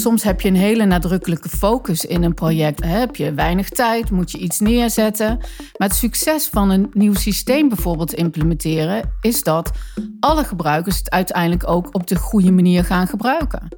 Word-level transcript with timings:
soms 0.00 0.22
heb 0.22 0.40
je 0.40 0.48
een 0.48 0.56
hele 0.56 0.84
nadrukkelijke 0.84 1.48
focus 1.48 2.04
in 2.04 2.22
een 2.22 2.34
project. 2.34 2.84
Heb 2.84 3.16
je 3.16 3.34
weinig 3.34 3.68
tijd, 3.68 4.10
moet 4.10 4.30
je 4.30 4.38
iets 4.38 4.60
neerzetten. 4.60 5.36
Maar 5.76 5.88
het 5.88 5.94
succes 5.94 6.46
van 6.46 6.70
een 6.70 6.90
nieuw 6.92 7.14
systeem 7.14 7.68
bijvoorbeeld 7.68 8.14
implementeren 8.14 9.12
is 9.20 9.42
dat 9.42 9.70
alle 10.20 10.44
gebruikers 10.44 10.98
het 10.98 11.10
uiteindelijk 11.10 11.68
ook 11.68 11.94
op 11.94 12.06
de 12.06 12.16
goede 12.16 12.52
manier 12.52 12.84
gaan 12.84 13.06
gebruiken. 13.06 13.68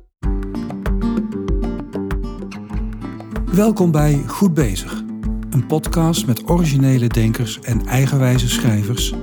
Welkom 3.53 3.91
bij 3.91 4.23
Goed 4.27 4.55
Bezig, 4.55 5.03
een 5.51 5.67
podcast 5.67 6.27
met 6.27 6.51
originele 6.51 7.07
denkers 7.07 7.61
en 7.61 7.87
eigenwijze 7.87 8.49
schrijvers 8.49 9.15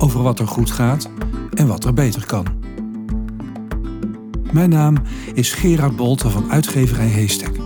over 0.00 0.22
wat 0.22 0.38
er 0.38 0.48
goed 0.48 0.70
gaat 0.70 1.10
en 1.54 1.66
wat 1.66 1.84
er 1.84 1.92
beter 1.92 2.26
kan. 2.26 2.67
Mijn 4.52 4.70
naam 4.70 4.96
is 5.34 5.52
Gerard 5.52 5.96
Bolten 5.96 6.30
van 6.30 6.50
uitgeverij 6.50 7.06
Heestek. 7.06 7.56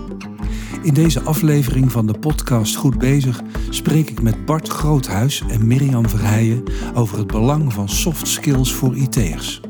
In 0.82 0.94
deze 0.94 1.20
aflevering 1.20 1.92
van 1.92 2.06
de 2.06 2.18
podcast 2.18 2.76
Goed 2.76 2.98
Bezig 2.98 3.42
spreek 3.70 4.10
ik 4.10 4.22
met 4.22 4.44
Bart 4.44 4.68
Groothuis 4.68 5.42
en 5.48 5.66
Mirjam 5.66 6.08
Verheijen 6.08 6.62
over 6.94 7.18
het 7.18 7.26
belang 7.26 7.72
van 7.72 7.88
soft 7.88 8.28
skills 8.28 8.72
voor 8.72 8.96
IT'ers. 8.96 9.60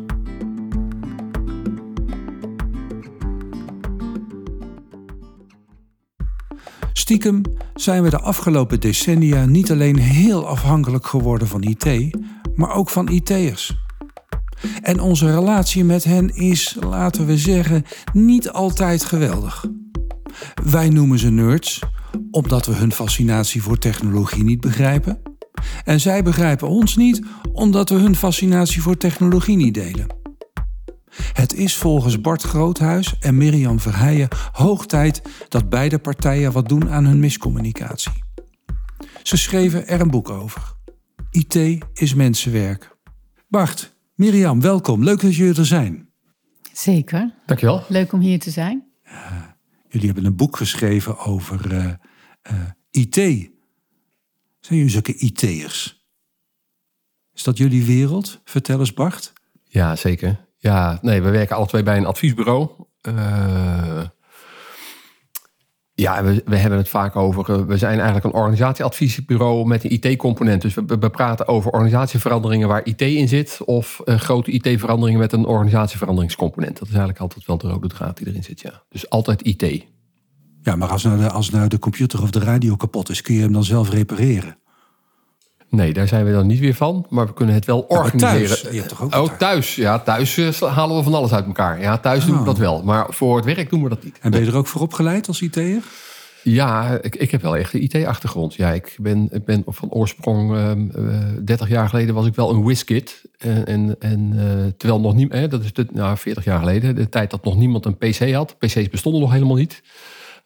Stiekem 6.92 7.42
zijn 7.74 8.02
we 8.02 8.10
de 8.10 8.20
afgelopen 8.20 8.80
decennia 8.80 9.44
niet 9.44 9.70
alleen 9.70 9.98
heel 9.98 10.46
afhankelijk 10.46 11.06
geworden 11.06 11.48
van 11.48 11.62
IT, 11.62 12.16
maar 12.54 12.74
ook 12.74 12.90
van 12.90 13.08
IT'ers. 13.08 13.80
En 14.82 15.00
onze 15.00 15.34
relatie 15.34 15.84
met 15.84 16.04
hen 16.04 16.36
is, 16.36 16.76
laten 16.80 17.26
we 17.26 17.38
zeggen, 17.38 17.84
niet 18.12 18.50
altijd 18.50 19.04
geweldig. 19.04 19.64
Wij 20.64 20.88
noemen 20.88 21.18
ze 21.18 21.30
nerds, 21.30 21.80
omdat 22.30 22.66
we 22.66 22.72
hun 22.72 22.92
fascinatie 22.92 23.62
voor 23.62 23.78
technologie 23.78 24.44
niet 24.44 24.60
begrijpen. 24.60 25.22
En 25.84 26.00
zij 26.00 26.22
begrijpen 26.22 26.68
ons 26.68 26.96
niet, 26.96 27.22
omdat 27.52 27.88
we 27.88 27.94
hun 27.94 28.16
fascinatie 28.16 28.82
voor 28.82 28.96
technologie 28.96 29.56
niet 29.56 29.74
delen. 29.74 30.06
Het 31.32 31.54
is 31.54 31.76
volgens 31.76 32.20
Bart 32.20 32.42
Groothuis 32.42 33.18
en 33.20 33.36
Mirjam 33.36 33.80
Verheijen 33.80 34.28
hoog 34.52 34.86
tijd 34.86 35.22
dat 35.48 35.68
beide 35.68 35.98
partijen 35.98 36.52
wat 36.52 36.68
doen 36.68 36.90
aan 36.90 37.04
hun 37.04 37.20
miscommunicatie. 37.20 38.22
Ze 39.22 39.36
schreven 39.36 39.88
er 39.88 40.00
een 40.00 40.10
boek 40.10 40.30
over. 40.30 40.62
IT 41.30 41.84
is 41.92 42.14
mensenwerk. 42.14 42.96
Bart, 43.48 43.91
Mirjam, 44.14 44.60
welkom. 44.60 45.04
Leuk 45.04 45.20
dat 45.20 45.34
jullie 45.34 45.58
er 45.58 45.66
zijn. 45.66 46.08
Zeker. 46.72 47.34
Dankjewel. 47.46 47.84
Leuk 47.88 48.12
om 48.12 48.20
hier 48.20 48.38
te 48.38 48.50
zijn. 48.50 48.84
jullie 49.88 50.06
hebben 50.06 50.24
een 50.24 50.36
boek 50.36 50.56
geschreven 50.56 51.18
over 51.18 51.72
uh, 51.72 51.84
uh, 51.84 51.92
IT. 52.90 53.14
Zijn 53.14 54.78
jullie 54.78 54.88
zulke 54.88 55.14
IT'ers? 55.14 56.06
Is 57.34 57.42
dat 57.42 57.58
jullie 57.58 57.84
wereld? 57.84 58.40
Vertel 58.44 58.78
eens, 58.78 58.94
Bart. 58.94 59.32
Ja, 59.64 59.96
zeker. 59.96 60.46
Ja, 60.56 60.98
nee, 61.02 61.22
we 61.22 61.30
werken 61.30 61.56
alle 61.56 61.66
twee 61.66 61.82
bij 61.82 61.96
een 61.96 62.06
adviesbureau. 62.06 62.70
Ja, 66.02 66.24
we, 66.24 66.56
hebben 66.56 66.78
het 66.78 66.88
vaak 66.88 67.16
over. 67.16 67.50
Eh, 67.50 67.64
we 67.64 67.78
zijn 67.78 67.94
eigenlijk 67.94 68.24
een 68.24 68.40
organisatieadviesbureau 68.40 69.66
met 69.66 69.84
een 69.84 69.92
IT-component. 69.92 70.62
Dus 70.62 70.74
we, 70.74 71.10
praten 71.10 71.48
over 71.48 71.70
organisatieveranderingen 71.70 72.68
waar 72.68 72.84
IT 72.84 73.00
in 73.00 73.28
zit. 73.28 73.60
Of 73.64 74.00
uh, 74.04 74.14
grote 74.14 74.50
IT-veranderingen 74.50 75.20
met 75.20 75.32
een 75.32 75.46
organisatieveranderingscomponent. 75.46 76.78
Dat 76.78 76.88
is 76.88 76.94
eigenlijk 76.94 77.20
altijd 77.20 77.46
wel 77.46 77.58
de 77.58 77.68
rode 77.68 77.88
draad 77.88 78.16
die 78.16 78.26
erin 78.26 78.44
zit. 78.44 78.60
Ja. 78.60 78.82
Dus 78.88 79.10
altijd 79.10 79.42
IT. 79.42 79.84
Ja, 80.62 80.76
maar 80.76 80.88
als 80.88 81.02
nou, 81.02 81.24
als 81.24 81.50
nou 81.50 81.68
de 81.68 81.78
computer 81.78 82.22
of 82.22 82.30
de 82.30 82.38
radio 82.38 82.76
kapot 82.76 83.10
is, 83.10 83.20
kun 83.20 83.34
je 83.34 83.40
hem 83.40 83.52
dan 83.52 83.64
zelf 83.64 83.90
repareren? 83.90 84.56
Nee, 85.72 85.92
daar 85.92 86.08
zijn 86.08 86.24
we 86.24 86.32
dan 86.32 86.46
niet 86.46 86.58
weer 86.58 86.74
van. 86.74 87.06
Maar 87.08 87.26
we 87.26 87.32
kunnen 87.32 87.54
het 87.54 87.64
wel 87.64 87.80
organiseren. 87.80 88.46
thuis, 88.46 88.60
je 88.60 88.76
hebt 88.76 88.88
toch 88.88 89.02
ook 89.02 89.14
oh, 89.14 89.36
thuis. 89.38 89.74
Ja, 89.74 89.98
thuis 89.98 90.36
uh, 90.36 90.52
halen 90.62 90.96
we 90.96 91.02
van 91.02 91.14
alles 91.14 91.32
uit 91.32 91.46
elkaar. 91.46 91.80
Ja, 91.80 91.98
thuis 91.98 92.24
doen 92.24 92.34
we 92.34 92.40
oh. 92.40 92.46
dat 92.46 92.58
wel. 92.58 92.82
Maar 92.82 93.06
voor 93.08 93.36
het 93.36 93.44
werk 93.44 93.70
doen 93.70 93.82
we 93.82 93.88
dat 93.88 94.04
niet. 94.04 94.18
En 94.20 94.30
ben 94.30 94.40
je 94.40 94.46
er 94.46 94.56
ook 94.56 94.66
voor 94.66 94.80
opgeleid 94.80 95.28
als 95.28 95.40
IT'er? 95.42 95.82
Ja, 96.42 96.98
ik, 97.00 97.16
ik 97.16 97.30
heb 97.30 97.42
wel 97.42 97.56
echt 97.56 97.74
een 97.74 97.82
IT-achtergrond. 97.82 98.54
Ja, 98.54 98.70
ik 98.70 98.96
ben, 99.00 99.28
ik 99.30 99.44
ben 99.44 99.62
van 99.66 99.90
oorsprong, 99.90 100.56
uh, 100.56 100.72
30 101.44 101.68
jaar 101.68 101.88
geleden 101.88 102.14
was 102.14 102.26
ik 102.26 102.34
wel 102.34 102.50
een 102.50 102.64
WizKid. 102.64 103.22
En, 103.38 103.66
en, 103.66 103.96
en 103.98 104.32
uh, 104.34 104.42
terwijl 104.76 105.00
nog 105.00 105.14
niet, 105.14 105.32
eh, 105.32 105.48
dat 105.48 105.64
is 105.64 105.72
de, 105.72 105.86
nou, 105.92 106.16
40 106.16 106.44
jaar 106.44 106.58
geleden, 106.58 106.94
de 106.94 107.08
tijd 107.08 107.30
dat 107.30 107.44
nog 107.44 107.56
niemand 107.56 107.86
een 107.86 107.96
PC 107.96 108.32
had. 108.32 108.58
PC's 108.58 108.88
bestonden 108.88 109.20
nog 109.20 109.32
helemaal 109.32 109.56
niet. 109.56 109.82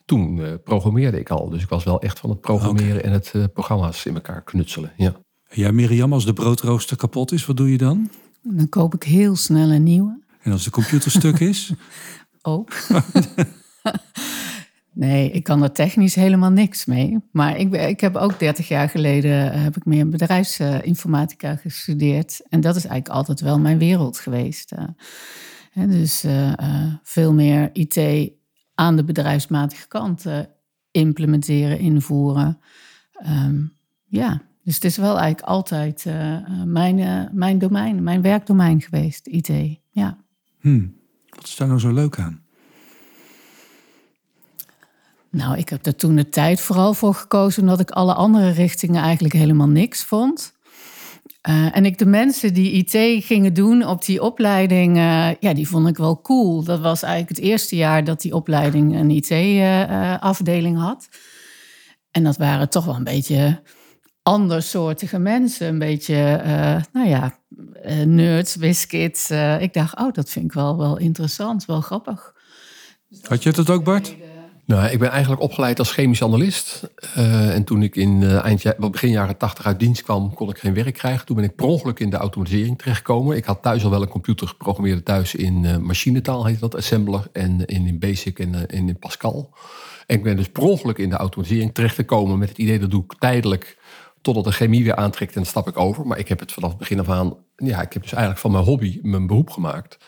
Toen 0.06 0.36
uh, 0.36 0.48
programmeerde 0.64 1.18
ik 1.18 1.30
al. 1.30 1.48
Dus 1.48 1.62
ik 1.62 1.68
was 1.68 1.84
wel 1.84 2.00
echt 2.00 2.18
van 2.18 2.30
het 2.30 2.40
programmeren 2.40 2.96
okay. 2.96 3.02
en 3.02 3.12
het 3.12 3.32
uh, 3.36 3.44
programma's 3.52 4.04
in 4.04 4.14
elkaar 4.14 4.42
knutselen. 4.42 4.92
Ja. 4.96 5.16
Ja, 5.50 5.72
Mirjam, 5.72 6.12
als 6.12 6.24
de 6.24 6.32
broodrooster 6.32 6.96
kapot 6.96 7.32
is, 7.32 7.46
wat 7.46 7.56
doe 7.56 7.70
je 7.70 7.78
dan? 7.78 8.10
Dan 8.42 8.68
koop 8.68 8.94
ik 8.94 9.02
heel 9.02 9.36
snel 9.36 9.70
een 9.70 9.82
nieuwe. 9.82 10.18
En 10.42 10.52
als 10.52 10.64
de 10.64 10.70
computer 10.70 11.10
stuk 11.10 11.40
is? 11.40 11.72
Ook. 12.42 12.72
nee, 14.92 15.30
ik 15.30 15.44
kan 15.44 15.62
er 15.62 15.72
technisch 15.72 16.14
helemaal 16.14 16.50
niks 16.50 16.84
mee. 16.84 17.18
Maar 17.32 17.56
ik, 17.56 17.72
ik 17.72 18.00
heb 18.00 18.16
ook 18.16 18.38
30 18.38 18.68
jaar 18.68 18.88
geleden 18.88 19.52
eh, 19.52 19.62
heb 19.62 19.76
ik 19.76 19.84
meer 19.84 20.08
bedrijfsinformatica 20.08 21.56
gestudeerd. 21.56 22.40
En 22.48 22.60
dat 22.60 22.76
is 22.76 22.84
eigenlijk 22.84 23.18
altijd 23.18 23.40
wel 23.40 23.58
mijn 23.58 23.78
wereld 23.78 24.18
geweest. 24.18 24.72
Dus 25.74 26.24
veel 27.02 27.32
meer 27.32 27.70
IT 27.72 28.30
aan 28.76 28.96
de 28.96 29.04
bedrijfsmatige 29.04 29.88
kant 29.88 30.24
implementeren, 30.90 31.78
invoeren. 31.78 32.60
Um, 33.26 33.72
ja, 34.04 34.42
dus 34.62 34.74
het 34.74 34.84
is 34.84 34.96
wel 34.96 35.18
eigenlijk 35.18 35.48
altijd 35.48 36.04
uh, 36.04 36.38
mijn, 36.64 36.98
uh, 36.98 37.22
mijn 37.32 37.58
domein, 37.58 38.02
mijn 38.02 38.22
werkdomein 38.22 38.80
geweest, 38.80 39.26
IT. 39.26 39.78
Ja. 39.90 40.18
Hmm. 40.60 40.96
Wat 41.28 41.44
is 41.44 41.56
daar 41.56 41.68
nou 41.68 41.80
zo 41.80 41.92
leuk 41.92 42.18
aan? 42.18 42.44
Nou, 45.30 45.56
ik 45.56 45.68
heb 45.68 45.86
er 45.86 45.96
toen 45.96 46.16
de 46.16 46.28
tijd 46.28 46.60
vooral 46.60 46.94
voor 46.94 47.14
gekozen, 47.14 47.62
omdat 47.62 47.80
ik 47.80 47.90
alle 47.90 48.14
andere 48.14 48.50
richtingen 48.50 49.02
eigenlijk 49.02 49.34
helemaal 49.34 49.68
niks 49.68 50.04
vond. 50.04 50.55
Uh, 51.48 51.76
en 51.76 51.84
ik 51.84 51.98
de 51.98 52.06
mensen 52.06 52.54
die 52.54 52.72
IT 52.72 53.24
gingen 53.24 53.54
doen 53.54 53.86
op 53.86 54.04
die 54.04 54.22
opleiding, 54.22 54.96
ja, 55.40 55.54
die 55.54 55.68
vond 55.68 55.88
ik 55.88 55.96
wel 55.96 56.20
cool. 56.20 56.64
Dat 56.64 56.80
was 56.80 57.02
eigenlijk 57.02 57.36
het 57.36 57.46
eerste 57.48 57.76
jaar 57.76 58.04
dat 58.04 58.20
die 58.20 58.34
opleiding 58.34 58.94
een 58.96 59.10
IT-afdeling 59.10 60.78
had. 60.78 61.08
En 62.10 62.24
dat 62.24 62.36
waren 62.36 62.68
toch 62.68 62.84
wel 62.84 62.94
een 62.94 63.04
beetje 63.04 63.62
andersoortige 64.22 65.18
mensen. 65.18 65.68
Een 65.68 65.78
beetje, 65.78 66.42
nou 66.92 67.08
ja, 67.08 67.38
nerds, 68.04 68.56
biscuits. 68.56 69.30
Uh, 69.30 69.60
ik 69.60 69.72
dacht, 69.72 69.98
oh, 69.98 70.12
dat 70.12 70.30
vind 70.30 70.44
ik 70.44 70.52
wel, 70.52 70.76
wel 70.76 70.98
interessant, 70.98 71.64
wel 71.64 71.80
grappig. 71.80 72.34
Had 73.22 73.42
je 73.42 73.52
dat 73.52 73.70
ook, 73.70 73.84
Bart? 73.84 74.14
Nou, 74.66 74.90
ik 74.90 74.98
ben 74.98 75.10
eigenlijk 75.10 75.42
opgeleid 75.42 75.78
als 75.78 75.92
chemisch 75.92 76.22
analist. 76.22 76.90
en 77.14 77.64
toen 77.64 77.82
ik 77.82 77.96
in 77.96 78.22
eind, 78.22 78.76
begin 78.78 79.10
jaren 79.10 79.36
tachtig 79.36 79.66
uit 79.66 79.78
dienst 79.78 80.02
kwam, 80.02 80.34
kon 80.34 80.48
ik 80.48 80.58
geen 80.58 80.74
werk 80.74 80.94
krijgen. 80.94 81.26
Toen 81.26 81.36
ben 81.36 81.44
ik 81.44 81.54
per 81.54 81.66
ongeluk 81.66 82.00
in 82.00 82.10
de 82.10 82.16
automatisering 82.16 82.78
terechtgekomen. 82.78 83.36
Ik 83.36 83.44
had 83.44 83.62
thuis 83.62 83.84
al 83.84 83.90
wel 83.90 84.02
een 84.02 84.08
computer 84.08 84.48
geprogrammeerd 84.48 85.04
thuis 85.04 85.34
in 85.34 85.82
machinetaal, 85.82 86.44
heet 86.44 86.60
dat, 86.60 86.76
assembler. 86.76 87.28
En 87.32 87.64
in, 87.64 87.86
in 87.86 87.98
Basic 87.98 88.38
en 88.38 88.66
in 88.66 88.98
Pascal. 88.98 89.54
En 90.06 90.16
ik 90.16 90.22
ben 90.22 90.36
dus 90.36 90.48
per 90.48 90.62
ongeluk 90.62 90.98
in 90.98 91.10
de 91.10 91.16
automatisering 91.16 91.74
terechtgekomen 91.74 92.38
met 92.38 92.48
het 92.48 92.58
idee 92.58 92.78
dat 92.78 92.90
doe 92.90 93.04
ik 93.04 93.14
tijdelijk 93.18 93.78
totdat 94.26 94.44
de 94.44 94.52
chemie 94.52 94.84
weer 94.84 94.96
aantrekt 94.96 95.34
en 95.34 95.40
dan 95.40 95.50
stap 95.50 95.68
ik 95.68 95.78
over. 95.78 96.06
Maar 96.06 96.18
ik 96.18 96.28
heb 96.28 96.40
het 96.40 96.52
vanaf 96.52 96.68
het 96.68 96.78
begin 96.78 97.00
af 97.00 97.08
aan, 97.08 97.36
ja, 97.56 97.82
ik 97.82 97.92
heb 97.92 98.02
dus 98.02 98.12
eigenlijk 98.12 98.40
van 98.40 98.50
mijn 98.50 98.64
hobby 98.64 98.98
mijn 99.02 99.26
beroep 99.26 99.50
gemaakt. 99.50 99.98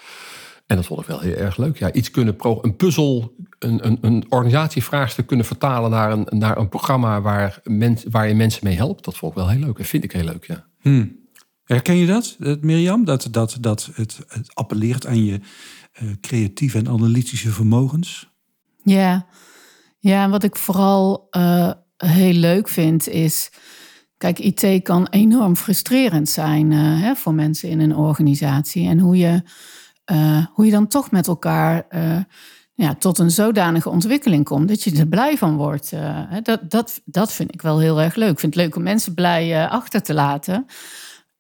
En 0.69 0.77
dat 0.77 0.87
vond 0.87 1.01
ik 1.01 1.07
wel 1.07 1.21
heel 1.21 1.35
erg 1.35 1.57
leuk. 1.57 1.79
Ja, 1.79 1.93
iets 1.93 2.11
kunnen, 2.11 2.37
pro, 2.37 2.59
een 2.63 2.77
puzzel, 2.77 3.35
een, 3.59 3.87
een, 3.87 3.99
een 4.01 4.25
organisatievraagstuk 4.29 5.27
kunnen 5.27 5.47
vertalen 5.47 5.91
naar 5.91 6.13
een, 6.13 6.27
naar 6.31 6.59
een 6.59 6.69
programma 6.69 7.21
waar, 7.21 7.61
mens, 7.65 8.05
waar 8.11 8.29
je 8.29 8.35
mensen 8.35 8.65
mee 8.65 8.77
helpt. 8.77 9.05
Dat 9.05 9.17
vond 9.17 9.33
ik 9.33 9.39
wel 9.39 9.49
heel 9.49 9.61
leuk 9.61 9.79
en 9.79 9.85
vind 9.85 10.05
ik 10.05 10.13
heel 10.13 10.25
leuk, 10.25 10.47
ja. 10.47 10.67
Hmm. 10.81 11.17
Herken 11.65 11.97
je 11.97 12.07
dat, 12.07 12.37
Mirjam? 12.61 13.05
Dat, 13.05 13.29
dat, 13.31 13.57
dat 13.61 13.91
het, 13.95 14.21
het 14.29 14.55
appelleert 14.55 15.07
aan 15.07 15.25
je 15.25 15.41
uh, 16.03 16.11
creatieve 16.21 16.79
en 16.79 16.89
analytische 16.89 17.51
vermogens? 17.51 18.31
Ja, 18.83 19.27
ja 19.99 20.25
en 20.25 20.31
wat 20.31 20.43
ik 20.43 20.57
vooral 20.57 21.27
uh, 21.31 21.73
heel 21.97 22.33
leuk 22.33 22.69
vind 22.69 23.09
is 23.09 23.51
Kijk, 24.19 24.39
IT 24.39 24.83
kan 24.83 25.07
enorm 25.11 25.57
frustrerend 25.57 26.29
zijn 26.29 26.71
uh, 26.71 27.01
hè, 27.01 27.15
voor 27.15 27.35
mensen 27.35 27.69
in 27.69 27.81
een 27.81 27.97
organisatie. 27.97 28.89
En 28.89 28.99
hoe 28.99 29.17
je, 29.17 29.43
uh, 30.11 30.47
hoe 30.53 30.65
je 30.65 30.71
dan 30.71 30.87
toch 30.87 31.11
met 31.11 31.27
elkaar 31.27 31.87
uh, 31.91 32.17
ja, 32.75 32.95
tot 32.95 33.19
een 33.19 33.31
zodanige 33.31 33.89
ontwikkeling 33.89 34.45
komt 34.45 34.69
dat 34.69 34.83
je 34.83 34.99
er 34.99 35.07
blij 35.07 35.37
van 35.37 35.57
wordt. 35.57 35.93
dat, 36.43 36.71
dat, 36.71 37.01
dat 37.05 37.33
vind 37.33 37.55
ik 37.55 37.63
wel 37.63 37.79
heel 37.79 38.01
erg 38.01 38.15
leuk. 38.15 38.31
Ik 38.31 38.39
vind 38.39 38.55
het 38.55 38.63
leuk 38.65 38.77
om 38.77 38.83
mensen 38.83 39.15
blij 39.15 39.69
achter 39.69 40.03
te 40.03 40.15
laten. 40.15 40.67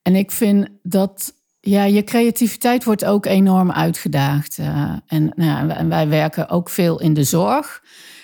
En 0.03 0.15
ik 0.15 0.31
vind 0.31 0.69
dat 0.82 1.35
Ja, 1.61 1.85
je 1.85 2.05
creativiteit 2.05 2.85
wordt 2.85 3.05
ook 3.05 3.26
enorm 3.26 3.70
uitgedaagd. 3.70 4.59
En, 5.06 5.32
nou, 5.35 5.71
en 5.71 5.88
wij 5.88 6.09
werken 6.09 6.49
ook 6.49 6.69
veel 6.69 7.00
in 7.00 7.14
de 7.14 7.25
zorg. 7.25 7.82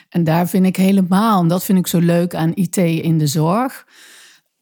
En 0.09 0.25
daar 0.25 0.49
vind 0.49 0.67
ik 0.67 0.77
helemaal, 0.77 1.41
en 1.41 1.49
dat 1.49 1.65
vind 1.65 1.79
ik 1.79 1.87
zo 1.87 1.99
leuk 1.99 2.35
aan 2.35 2.55
IT 2.55 2.77
in 2.77 3.19
de 3.19 3.27
zorg. 3.27 3.87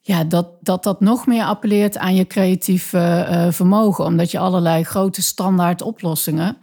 Ja, 0.05 0.25
dat 0.25 0.49
dat, 0.61 0.83
dat 0.83 1.01
nog 1.01 1.27
meer 1.27 1.45
appelleert 1.45 1.99
aan 1.99 2.15
je 2.15 2.27
creatieve 2.27 3.27
uh, 3.31 3.53
vermogen. 3.53 4.05
Omdat 4.05 4.31
je 4.31 4.39
allerlei 4.39 4.85
grote 4.85 5.23
standaard 5.23 5.83
oplossingen, 5.83 6.57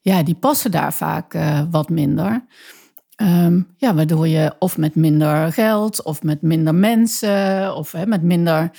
ja, 0.00 0.22
die 0.22 0.34
passen 0.34 0.70
daar 0.70 0.92
vaak 0.92 1.34
uh, 1.34 1.60
wat 1.70 1.88
minder. 1.88 2.44
Um, 3.16 3.74
ja, 3.76 3.94
waardoor 3.94 4.28
je 4.28 4.54
of 4.58 4.76
met 4.78 4.94
minder 4.94 5.52
geld, 5.52 6.02
of 6.02 6.22
met 6.22 6.42
minder 6.42 6.74
mensen, 6.74 7.74
of 7.76 7.92
hè, 7.92 8.06
met 8.06 8.22
minder 8.22 8.70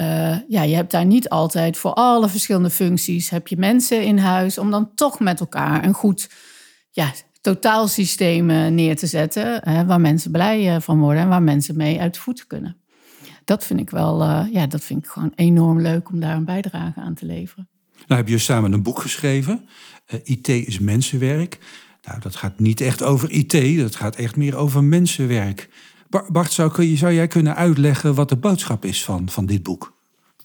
uh, 0.00 0.36
ja, 0.48 0.62
je 0.62 0.74
hebt 0.74 0.90
daar 0.90 1.04
niet 1.04 1.28
altijd 1.28 1.76
voor 1.76 1.92
alle 1.92 2.28
verschillende 2.28 2.70
functies 2.70 3.30
heb 3.30 3.48
je 3.48 3.56
mensen 3.56 4.02
in 4.02 4.18
huis 4.18 4.58
om 4.58 4.70
dan 4.70 4.90
toch 4.94 5.20
met 5.20 5.40
elkaar 5.40 5.84
een 5.84 5.94
goed 5.94 6.30
ja, 6.90 7.12
totaalsysteem 7.40 8.74
neer 8.74 8.96
te 8.96 9.06
zetten 9.06 9.60
hè, 9.64 9.86
waar 9.86 10.00
mensen 10.00 10.30
blij 10.30 10.74
eh, 10.74 10.80
van 10.80 11.00
worden 11.00 11.22
en 11.22 11.28
waar 11.28 11.42
mensen 11.42 11.76
mee 11.76 12.00
uit 12.00 12.18
voeten 12.18 12.46
kunnen. 12.46 12.76
Dat 13.50 13.64
vind 13.64 13.80
ik 13.80 13.90
wel, 13.90 14.22
uh, 14.22 14.46
ja, 14.52 14.66
dat 14.66 14.84
vind 14.84 15.04
ik 15.04 15.10
gewoon 15.10 15.32
enorm 15.34 15.80
leuk 15.80 16.08
om 16.08 16.20
daar 16.20 16.36
een 16.36 16.44
bijdrage 16.44 17.00
aan 17.00 17.14
te 17.14 17.26
leveren. 17.26 17.68
Nou 18.06 18.20
heb 18.20 18.28
je 18.28 18.38
samen 18.38 18.72
een 18.72 18.82
boek 18.82 18.98
geschreven, 18.98 19.68
uh, 20.14 20.20
IT 20.24 20.48
is 20.48 20.78
mensenwerk. 20.78 21.58
Nou, 22.02 22.20
dat 22.20 22.36
gaat 22.36 22.58
niet 22.58 22.80
echt 22.80 23.02
over 23.02 23.30
IT, 23.30 23.78
dat 23.78 23.96
gaat 23.96 24.16
echt 24.16 24.36
meer 24.36 24.56
over 24.56 24.84
mensenwerk. 24.84 25.68
Bart, 26.28 26.52
zou, 26.52 26.96
zou 26.96 27.12
jij 27.12 27.26
kunnen 27.26 27.56
uitleggen 27.56 28.14
wat 28.14 28.28
de 28.28 28.36
boodschap 28.36 28.84
is 28.84 29.04
van, 29.04 29.28
van 29.28 29.46
dit 29.46 29.62
boek? 29.62 29.99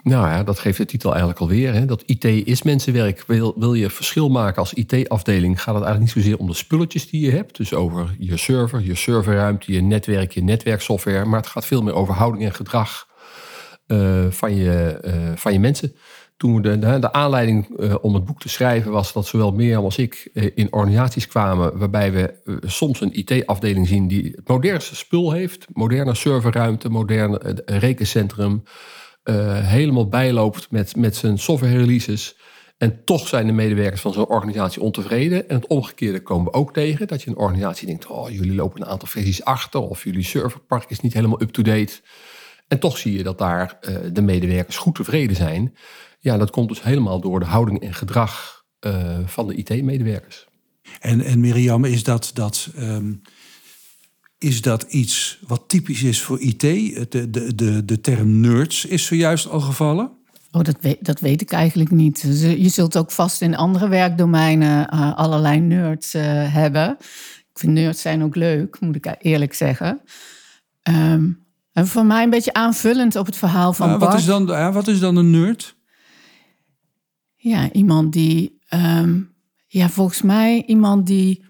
Nou 0.06 0.28
ja, 0.28 0.44
dat 0.44 0.60
geeft 0.60 0.78
de 0.78 0.86
titel 0.86 1.10
eigenlijk 1.10 1.40
alweer. 1.40 1.74
Hè? 1.74 1.86
Dat 1.86 2.04
IT 2.06 2.24
is 2.24 2.63
mensenwerk. 2.63 3.24
Wil, 3.28 3.74
je 3.74 3.90
verschil 3.90 4.30
maken 4.30 4.57
als 4.57 4.74
IT-afdeling, 4.74 5.62
gaat 5.62 5.75
het 5.75 5.84
eigenlijk 5.84 6.00
niet 6.00 6.24
zozeer 6.24 6.40
om 6.40 6.48
de 6.48 6.54
spulletjes 6.54 7.10
die 7.10 7.22
je 7.22 7.31
hebt. 7.31 7.57
Dus 7.57 7.74
over 7.74 8.16
je 8.19 8.38
server, 8.38 8.81
je 8.81 8.96
serverruimte, 8.96 9.74
je 9.74 9.81
netwerk, 9.81 10.31
je 10.31 10.44
netwerksoftware. 10.44 11.25
Maar 11.25 11.40
het 11.40 11.48
gaat 11.48 11.66
veel 11.66 11.81
meer 11.81 11.94
over 11.94 12.13
houding 12.13 12.44
en 12.44 12.54
gedrag 12.54 13.07
uh, 13.88 14.25
van, 14.30 14.56
je, 14.56 15.02
uh, 15.06 15.13
van 15.36 15.54
je 15.54 15.60
mensen 15.60 15.96
toen 16.38 16.62
de, 16.62 16.80
de, 16.80 17.12
aanleiding 17.12 17.80
uh, 17.80 17.96
om 18.01 18.13
het 18.13 18.25
boek 18.25 18.40
te 18.40 18.50
schrijven 18.50 18.92
was 18.92 19.13
dat 19.13 19.25
zowel 19.25 19.51
Mirjam 19.51 19.84
als 19.84 19.98
ik 19.98 20.30
in 20.56 20.74
organisaties 20.74 21.28
kwamen 21.28 21.78
waarbij 21.78 22.12
we 22.12 22.60
soms 22.66 23.01
een 23.01 23.19
IT-afdeling 23.19 23.88
zien 23.88 24.08
die 24.08 24.34
het 24.36 24.48
modernste 24.48 24.96
spul 24.96 25.31
heeft, 25.31 25.66
moderne 25.74 26.16
serverruimte, 26.16 26.90
moderne 26.90 27.62
rekencentrum, 27.66 28.63
helemaal 29.63 30.07
bijloopt 30.07 30.72
met, 30.72 30.95
met 30.95 31.16
zijn 31.16 31.38
software 31.38 31.77
releases. 31.77 32.36
En 32.77 33.04
toch 33.04 33.27
zijn 33.27 33.48
de 33.48 33.54
medewerkers 33.54 34.01
van 34.01 34.13
zo'n 34.13 34.27
organisatie 34.27 34.81
ontevreden. 34.81 35.50
En 35.50 35.56
het 35.56 35.68
omgekeerde 35.68 36.22
komen 36.22 36.51
we 36.51 36.57
ook 36.57 36.74
tegen. 36.74 37.07
Dat 37.07 37.22
je 37.22 37.30
een 37.30 37.38
organisatie 37.38 37.88
denkt, 37.88 38.07
oh, 38.07 38.30
jullie 38.30 38.56
lopen 38.56 38.81
een 38.81 38.88
aantal 38.88 39.07
versies 39.07 39.44
achter. 39.44 39.81
Of 39.81 40.04
jullie 40.04 40.24
serverpark 40.24 40.89
is 40.89 41.00
niet 41.00 41.13
helemaal 41.13 41.42
up-to-date. 41.42 42.01
En 42.68 42.80
toch 42.80 42.98
zie 42.98 43.18
je 43.18 43.24
dat 43.24 43.38
daar 43.38 43.80
de 44.12 44.22
medewerkers 44.22 44.77
goed 44.77 44.95
tevreden 44.95 45.36
zijn. 45.36 45.75
Ja, 46.19 46.38
dat 46.38 46.51
komt 46.51 46.69
dus 46.69 46.83
helemaal 46.83 47.19
door 47.19 47.39
de 47.39 47.45
houding 47.45 47.81
en 47.81 47.94
gedrag 47.94 48.63
uh, 48.86 49.19
van 49.25 49.48
de 49.48 49.56
IT-medewerkers. 49.56 50.48
En, 51.00 51.22
en 51.22 51.39
Mirjam, 51.39 51.86
is 51.86 52.04
dat, 52.04 52.31
dat, 52.33 52.69
um, 52.80 53.22
is 54.45 54.62
dat 54.62 54.83
iets 54.83 55.39
wat 55.47 55.63
typisch 55.68 56.03
is 56.03 56.21
voor 56.21 56.39
IT? 56.39 56.59
De, 56.59 57.07
de, 57.30 57.56
de, 57.56 57.86
de 57.86 58.01
term 58.01 58.39
nerds 58.39 58.86
is 58.86 59.06
zojuist 59.06 59.50
al 59.50 59.59
gevallen. 59.59 60.12
Oh, 60.51 60.63
dat 60.63 60.77
weet, 60.81 61.06
dat 61.06 61.19
weet 61.19 61.42
ik 61.42 61.51
eigenlijk 61.51 61.92
niet. 61.92 62.21
Je 62.57 62.69
zult 62.69 62.97
ook 62.97 63.12
vast 63.12 63.42
in 63.42 63.56
andere 63.56 63.88
werkdomeinen 63.88 64.94
uh, 64.94 65.15
allerlei 65.15 65.59
nerds 65.59 66.15
uh, 66.15 66.24
hebben. 66.53 66.97
Ik 67.51 67.59
vind 67.59 67.74
nerds 67.74 68.01
zijn 68.01 68.24
ook 68.24 68.36
leuk, 68.36 68.80
moet 68.80 68.95
ik 68.95 69.15
eerlijk 69.19 69.53
zeggen. 69.53 70.01
Um, 70.89 71.44
en 71.71 71.88
voor 71.88 72.06
mij 72.06 72.24
een 72.24 72.30
beetje 72.30 72.53
aanvullend 72.53 73.15
op 73.15 73.25
het 73.25 73.36
verhaal 73.36 73.74
van 73.74 73.88
Bart. 73.88 74.01
Wat 74.01 74.19
is, 74.19 74.25
dan, 74.25 74.74
wat 74.74 74.88
is 74.88 75.00
dan 75.00 75.15
een 75.15 75.30
nerd? 75.30 75.75
Ja, 77.36 77.71
iemand 77.71 78.13
die, 78.13 78.59
um, 78.74 79.33
ja, 79.68 79.89
volgens 79.89 80.21
mij 80.21 80.63
iemand 80.65 81.07
die 81.07 81.45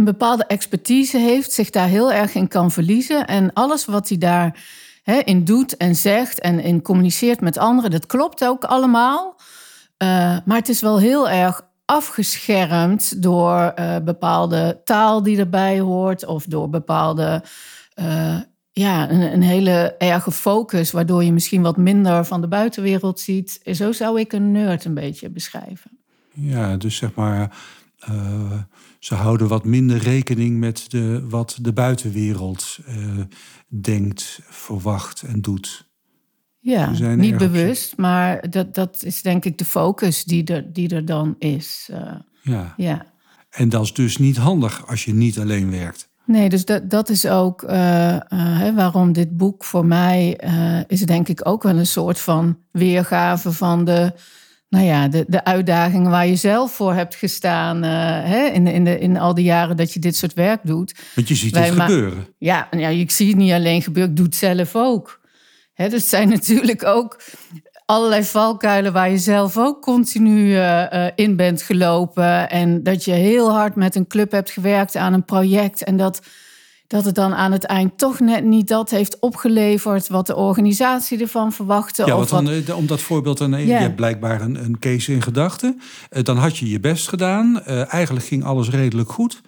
een 0.00 0.06
bepaalde 0.06 0.46
expertise 0.46 1.18
heeft, 1.18 1.52
zich 1.52 1.70
daar 1.70 1.88
heel 1.88 2.12
erg 2.12 2.34
in 2.34 2.48
kan 2.48 2.70
verliezen. 2.70 3.26
En 3.26 3.52
alles 3.52 3.84
wat 3.84 4.08
hij 4.08 4.18
daar 4.18 4.62
in 5.24 5.44
doet 5.44 5.76
en 5.76 5.96
zegt 5.96 6.40
en 6.40 6.60
in 6.60 6.82
communiceert 6.82 7.40
met 7.40 7.58
anderen, 7.58 7.90
dat 7.90 8.06
klopt 8.06 8.44
ook 8.44 8.64
allemaal. 8.64 9.36
Uh, 10.02 10.08
maar 10.44 10.56
het 10.56 10.68
is 10.68 10.80
wel 10.80 10.98
heel 10.98 11.28
erg 11.28 11.68
afgeschermd 11.84 13.22
door 13.22 13.72
uh, 13.78 13.96
bepaalde 14.04 14.80
taal 14.84 15.22
die 15.22 15.38
erbij 15.38 15.80
hoort 15.80 16.26
of 16.26 16.44
door 16.44 16.70
bepaalde 16.70 17.44
uh, 18.00 18.36
ja, 18.72 19.10
een, 19.10 19.20
een, 19.20 19.42
hele 19.42 19.94
erge 19.98 20.30
focus, 20.32 20.90
waardoor 20.90 21.24
je 21.24 21.32
misschien 21.32 21.62
wat 21.62 21.76
minder 21.76 22.24
van 22.24 22.40
de 22.40 22.48
buitenwereld 22.48 23.20
ziet. 23.20 23.60
Zo 23.64 23.92
zou 23.92 24.20
ik 24.20 24.32
een 24.32 24.52
nerd 24.52 24.84
een 24.84 24.94
beetje 24.94 25.30
beschrijven. 25.30 25.90
Ja, 26.34 26.76
dus 26.76 26.96
zeg 26.96 27.14
maar, 27.14 27.50
ze 29.00 29.14
houden 29.14 29.48
wat 29.48 29.64
minder 29.64 29.98
rekening 29.98 30.58
met 30.58 30.84
de, 30.88 31.24
wat 31.28 31.58
de 31.60 31.72
buitenwereld 31.72 32.78
uh, 32.88 33.20
denkt, 33.68 34.40
verwacht 34.48 35.22
en 35.22 35.40
doet. 35.40 35.88
Ja, 36.58 37.14
niet 37.14 37.36
bewust, 37.36 37.96
maar 37.96 38.50
dat, 38.50 38.74
dat 38.74 39.02
is 39.02 39.22
denk 39.22 39.44
ik 39.44 39.58
de 39.58 39.64
focus 39.64 40.24
die 40.24 40.44
er, 40.44 40.72
die 40.72 40.94
er 40.94 41.04
dan 41.04 41.34
is. 41.38 41.88
Uh, 41.92 42.12
ja. 42.42 42.74
ja. 42.76 43.06
En 43.50 43.68
dat 43.68 43.82
is 43.82 43.92
dus 43.92 44.16
niet 44.16 44.36
handig 44.36 44.86
als 44.86 45.04
je 45.04 45.14
niet 45.14 45.38
alleen 45.38 45.70
werkt. 45.70 46.08
Nee, 46.26 46.48
dus 46.48 46.64
dat, 46.64 46.90
dat 46.90 47.08
is 47.08 47.26
ook 47.26 47.62
uh, 47.62 47.70
uh, 48.14 48.74
waarom 48.74 49.12
dit 49.12 49.36
boek 49.36 49.64
voor 49.64 49.86
mij 49.86 50.40
is 50.86 51.00
denk 51.00 51.28
ik 51.28 51.48
ook 51.48 51.62
wel 51.62 51.76
een 51.76 51.86
soort 51.86 52.20
van 52.20 52.58
weergave 52.70 53.52
van 53.52 53.84
de, 53.84 54.12
nou 54.70 54.84
ja, 54.84 55.08
de, 55.08 55.24
de 55.28 55.44
uitdagingen 55.44 56.10
waar 56.10 56.26
je 56.26 56.36
zelf 56.36 56.72
voor 56.72 56.94
hebt 56.94 57.14
gestaan 57.14 57.82
hè, 57.82 58.44
in, 58.46 58.66
in, 58.66 58.84
de, 58.84 58.98
in 58.98 59.16
al 59.16 59.34
die 59.34 59.44
jaren 59.44 59.76
dat 59.76 59.92
je 59.92 60.00
dit 60.00 60.16
soort 60.16 60.34
werk 60.34 60.60
doet. 60.62 60.94
Want 61.14 61.28
je 61.28 61.34
ziet 61.34 61.56
het 61.56 61.70
gebeuren. 61.70 62.26
Ja, 62.38 62.68
ja, 62.70 62.88
ik 62.88 63.10
zie 63.10 63.28
het 63.28 63.36
niet 63.36 63.52
alleen 63.52 63.82
gebeuren, 63.82 64.10
ik 64.10 64.16
doe 64.16 64.26
het 64.26 64.34
zelf 64.34 64.76
ook. 64.76 65.20
Hè, 65.74 65.88
dus 65.88 66.00
het 66.00 66.08
zijn 66.08 66.28
natuurlijk 66.38 66.84
ook 66.84 67.20
allerlei 67.90 68.24
valkuilen 68.24 68.92
waar 68.92 69.10
je 69.10 69.18
zelf 69.18 69.58
ook 69.58 69.82
continu 69.82 70.46
uh, 70.46 70.84
uh, 70.92 71.06
in 71.14 71.36
bent 71.36 71.62
gelopen. 71.62 72.50
En 72.50 72.82
dat 72.82 73.04
je 73.04 73.12
heel 73.12 73.52
hard 73.52 73.74
met 73.74 73.94
een 73.94 74.06
club 74.06 74.30
hebt 74.30 74.50
gewerkt 74.50 74.96
aan 74.96 75.12
een 75.12 75.24
project. 75.24 75.84
En 75.84 75.96
dat, 75.96 76.20
dat 76.90 77.04
het 77.04 77.14
dan 77.14 77.34
aan 77.34 77.52
het 77.52 77.64
eind 77.64 77.98
toch 77.98 78.20
net 78.20 78.44
niet 78.44 78.68
dat 78.68 78.90
heeft 78.90 79.18
opgeleverd 79.18 80.08
wat 80.08 80.26
de 80.26 80.36
organisatie 80.36 81.20
ervan 81.20 81.52
verwachtte. 81.52 82.06
Ja, 82.06 82.12
of 82.16 82.30
wat 82.30 82.44
dan, 82.44 82.64
wat... 82.64 82.76
om 82.76 82.86
dat 82.86 83.00
voorbeeld 83.00 83.38
yeah. 83.38 83.66
je 83.66 83.72
hebt 83.72 83.96
blijkbaar 83.96 84.40
een, 84.40 84.64
een 84.64 84.78
case 84.78 85.12
in 85.12 85.22
gedachten. 85.22 85.80
Uh, 86.10 86.22
dan 86.22 86.36
had 86.36 86.56
je 86.56 86.70
je 86.70 86.80
best 86.80 87.08
gedaan. 87.08 87.62
eigenlijk 87.86 88.26
ging 88.26 88.44
alles 88.44 88.70
redelijk 88.70 89.12
goed. 89.12 89.40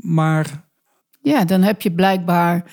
Maar. 0.00 0.64
Ja, 1.22 1.44
dan 1.44 1.62
heb 1.62 1.82
je 1.82 1.92
blijkbaar 1.92 2.64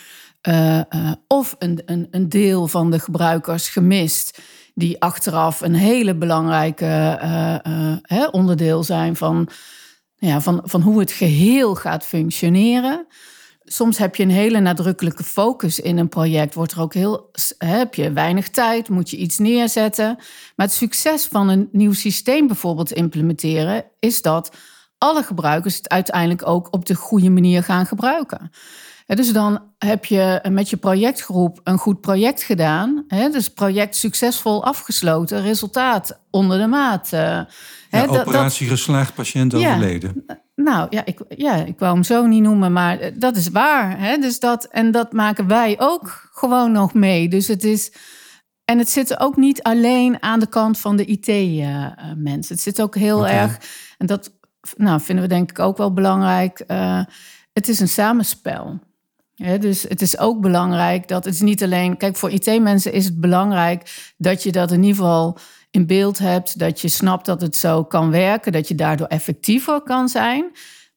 of 1.27 1.55
een, 1.59 1.81
een, 1.85 2.07
een 2.11 2.29
deel 2.29 2.67
van 2.67 2.91
de 2.91 2.99
gebruikers 2.99 3.69
gemist 3.69 4.39
die 4.73 5.01
achteraf 5.01 5.61
een 5.61 5.75
hele 5.75 6.15
belangrijke 6.15 7.19
uh, 7.23 8.19
uh, 8.19 8.27
onderdeel 8.31 8.83
zijn 8.83 9.15
van, 9.15 9.47
ja, 10.15 10.41
van, 10.41 10.61
van 10.63 10.81
hoe 10.81 10.99
het 10.99 11.11
geheel 11.11 11.75
gaat 11.75 12.05
functioneren. 12.05 13.07
Soms 13.73 13.97
heb 13.97 14.15
je 14.15 14.23
een 14.23 14.29
hele 14.29 14.59
nadrukkelijke 14.59 15.23
focus 15.23 15.79
in 15.79 15.97
een 15.97 16.09
project. 16.09 16.53
Wordt 16.53 16.71
er 16.71 16.81
ook 16.81 16.93
heel, 16.93 17.31
heb 17.57 17.93
je 17.93 18.11
weinig 18.11 18.49
tijd, 18.49 18.89
moet 18.89 19.09
je 19.09 19.17
iets 19.17 19.37
neerzetten. 19.37 20.15
Maar 20.55 20.65
het 20.65 20.75
succes 20.75 21.25
van 21.25 21.49
een 21.49 21.69
nieuw 21.71 21.93
systeem 21.93 22.47
bijvoorbeeld 22.47 22.91
implementeren, 22.91 23.85
is 23.99 24.21
dat 24.21 24.55
alle 24.97 25.23
gebruikers 25.23 25.75
het 25.75 25.89
uiteindelijk 25.89 26.47
ook 26.47 26.67
op 26.71 26.85
de 26.85 26.95
goede 26.95 27.29
manier 27.29 27.63
gaan 27.63 27.85
gebruiken. 27.85 28.51
Dus 29.05 29.33
dan 29.33 29.63
heb 29.77 30.05
je 30.05 30.41
met 30.49 30.69
je 30.69 30.77
projectgroep 30.77 31.59
een 31.63 31.77
goed 31.77 32.01
project 32.01 32.43
gedaan. 32.43 33.05
Dus 33.07 33.49
project 33.49 33.95
succesvol 33.95 34.63
afgesloten, 34.63 35.41
resultaat 35.41 36.19
onder 36.31 36.57
de 36.57 36.67
maat. 36.67 37.13
Eh, 37.13 37.19
ja, 37.89 38.05
operatie 38.07 38.67
dat, 38.67 38.77
geslaagd, 38.77 39.13
patiënt 39.13 39.51
ja, 39.51 39.57
overleden. 39.57 40.25
Nou 40.55 40.87
ja 40.89 41.05
ik, 41.05 41.19
ja, 41.29 41.55
ik 41.55 41.79
wou 41.79 41.93
hem 41.93 42.03
zo 42.03 42.25
niet 42.25 42.41
noemen, 42.41 42.73
maar 42.73 42.99
eh, 42.99 43.11
dat 43.15 43.35
is 43.35 43.49
waar. 43.49 43.99
Hè? 43.99 44.17
Dus 44.17 44.39
dat, 44.39 44.65
en 44.65 44.91
dat 44.91 45.13
maken 45.13 45.47
wij 45.47 45.75
ook 45.79 46.29
gewoon 46.31 46.71
nog 46.71 46.93
mee. 46.93 47.27
Dus 47.27 47.47
het 47.47 47.63
is. 47.63 47.91
En 48.65 48.77
het 48.77 48.89
zit 48.89 49.19
ook 49.19 49.35
niet 49.35 49.63
alleen 49.63 50.21
aan 50.23 50.39
de 50.39 50.47
kant 50.47 50.79
van 50.79 50.95
de 50.95 51.05
IT-mensen. 51.05 52.43
Uh, 52.43 52.47
het 52.47 52.61
zit 52.61 52.81
ook 52.81 52.95
heel 52.95 53.19
okay. 53.19 53.33
erg. 53.33 53.59
En 53.97 54.05
dat 54.05 54.31
nou, 54.77 55.01
vinden 55.01 55.23
we 55.23 55.29
denk 55.29 55.49
ik 55.49 55.59
ook 55.59 55.77
wel 55.77 55.93
belangrijk. 55.93 56.63
Uh, 56.67 57.03
het 57.53 57.67
is 57.67 57.79
een 57.79 57.87
samenspel. 57.87 58.79
Ja, 59.35 59.57
dus 59.57 59.83
het 59.83 60.01
is 60.01 60.17
ook 60.17 60.41
belangrijk 60.41 61.07
dat 61.07 61.25
het 61.25 61.33
is 61.33 61.41
niet 61.41 61.63
alleen. 61.63 61.97
Kijk, 61.97 62.15
voor 62.15 62.31
IT-mensen 62.31 62.93
is 62.93 63.05
het 63.05 63.19
belangrijk 63.19 64.13
dat 64.17 64.43
je 64.43 64.51
dat 64.51 64.71
in 64.71 64.83
ieder 64.83 64.95
geval 64.95 65.37
in 65.73 65.85
beeld 65.85 66.19
hebt, 66.19 66.59
dat 66.59 66.81
je 66.81 66.87
snapt 66.87 67.25
dat 67.25 67.41
het 67.41 67.55
zo 67.55 67.83
kan 67.83 68.11
werken, 68.11 68.51
dat 68.51 68.67
je 68.67 68.75
daardoor 68.75 69.07
effectiever 69.07 69.81
kan 69.81 70.09
zijn. 70.09 70.41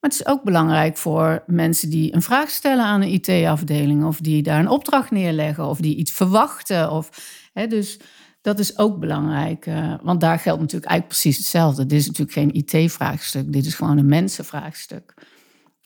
Maar 0.01 0.11
het 0.11 0.21
is 0.21 0.27
ook 0.27 0.43
belangrijk 0.43 0.97
voor 0.97 1.43
mensen 1.47 1.91
die 1.91 2.15
een 2.15 2.23
vraag 2.23 2.51
stellen 2.51 2.85
aan 2.85 3.03
een 3.03 3.13
IT-afdeling, 3.13 4.05
of 4.05 4.19
die 4.21 4.43
daar 4.43 4.61
een 4.61 4.69
opdracht 4.69 5.11
neerleggen, 5.11 5.67
of 5.67 5.81
die 5.81 5.97
iets 5.97 6.13
verwachten. 6.13 6.91
Of, 6.91 7.11
hè, 7.53 7.67
dus 7.67 7.99
dat 8.41 8.59
is 8.59 8.79
ook 8.79 8.99
belangrijk, 8.99 9.67
uh, 9.67 9.95
want 10.03 10.21
daar 10.21 10.39
geldt 10.39 10.61
natuurlijk 10.61 10.91
eigenlijk 10.91 11.21
precies 11.21 11.37
hetzelfde. 11.37 11.87
Dit 11.87 11.99
is 11.99 12.07
natuurlijk 12.07 12.33
geen 12.33 12.55
IT-vraagstuk, 12.55 13.53
dit 13.53 13.67
is 13.67 13.75
gewoon 13.75 13.99
een 13.99 14.07
mensenvraagstuk. 14.07 15.15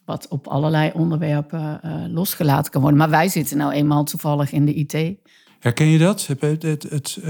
Wat 0.04 0.28
op 0.28 0.47
allerlei 0.47 0.90
onderwerpen 0.94 1.80
uh, 1.85 2.04
losgelaten 2.09 2.73
kan 2.73 2.80
worden. 2.80 2.99
Maar 2.99 3.11
wij 3.11 3.28
zitten 3.28 3.56
nou 3.56 3.73
eenmaal 3.73 4.04
toevallig 4.04 4.52
in 4.52 4.66
de 4.66 4.75
IT. 4.75 5.18
Herken 5.61 5.87
je 5.87 5.99
dat? 5.99 6.26
Het, 6.26 6.62
het, 6.62 6.83
het, 6.83 7.19
uh, 7.25 7.29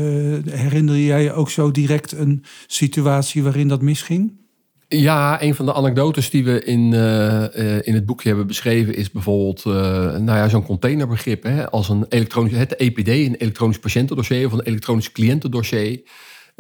herinner 0.51 0.97
jij 0.97 1.23
je 1.23 1.33
ook 1.33 1.51
zo 1.51 1.71
direct 1.71 2.13
een 2.13 2.45
situatie 2.67 3.43
waarin 3.43 3.69
dat 3.69 3.83
misging? 3.83 4.39
Ja, 4.89 5.43
een 5.43 5.55
van 5.55 5.67
de 5.67 5.75
anekdotes 5.75 6.31
die 6.31 6.45
we 6.45 6.65
in, 6.65 6.93
uh, 6.93 7.87
in 7.87 7.95
het 7.95 8.07
boekje 8.07 8.29
hebben 8.29 8.47
beschreven 8.47 8.95
is 8.95 9.11
bijvoorbeeld 9.11 9.65
nou 9.65 10.25
ja, 10.25 10.49
zo'n 10.49 10.63
containerbegrip. 10.63 11.43
Hè, 11.43 11.71
als 11.71 11.89
een 11.89 12.07
elektronisch, 12.09 12.53
het 12.53 12.77
EPD, 12.77 13.09
een 13.09 13.35
elektronisch 13.35 13.79
patiëntendossier 13.79 14.47
of 14.47 14.53
een 14.53 14.63
elektronisch 14.63 15.13
cliëntendossier. 15.13 16.01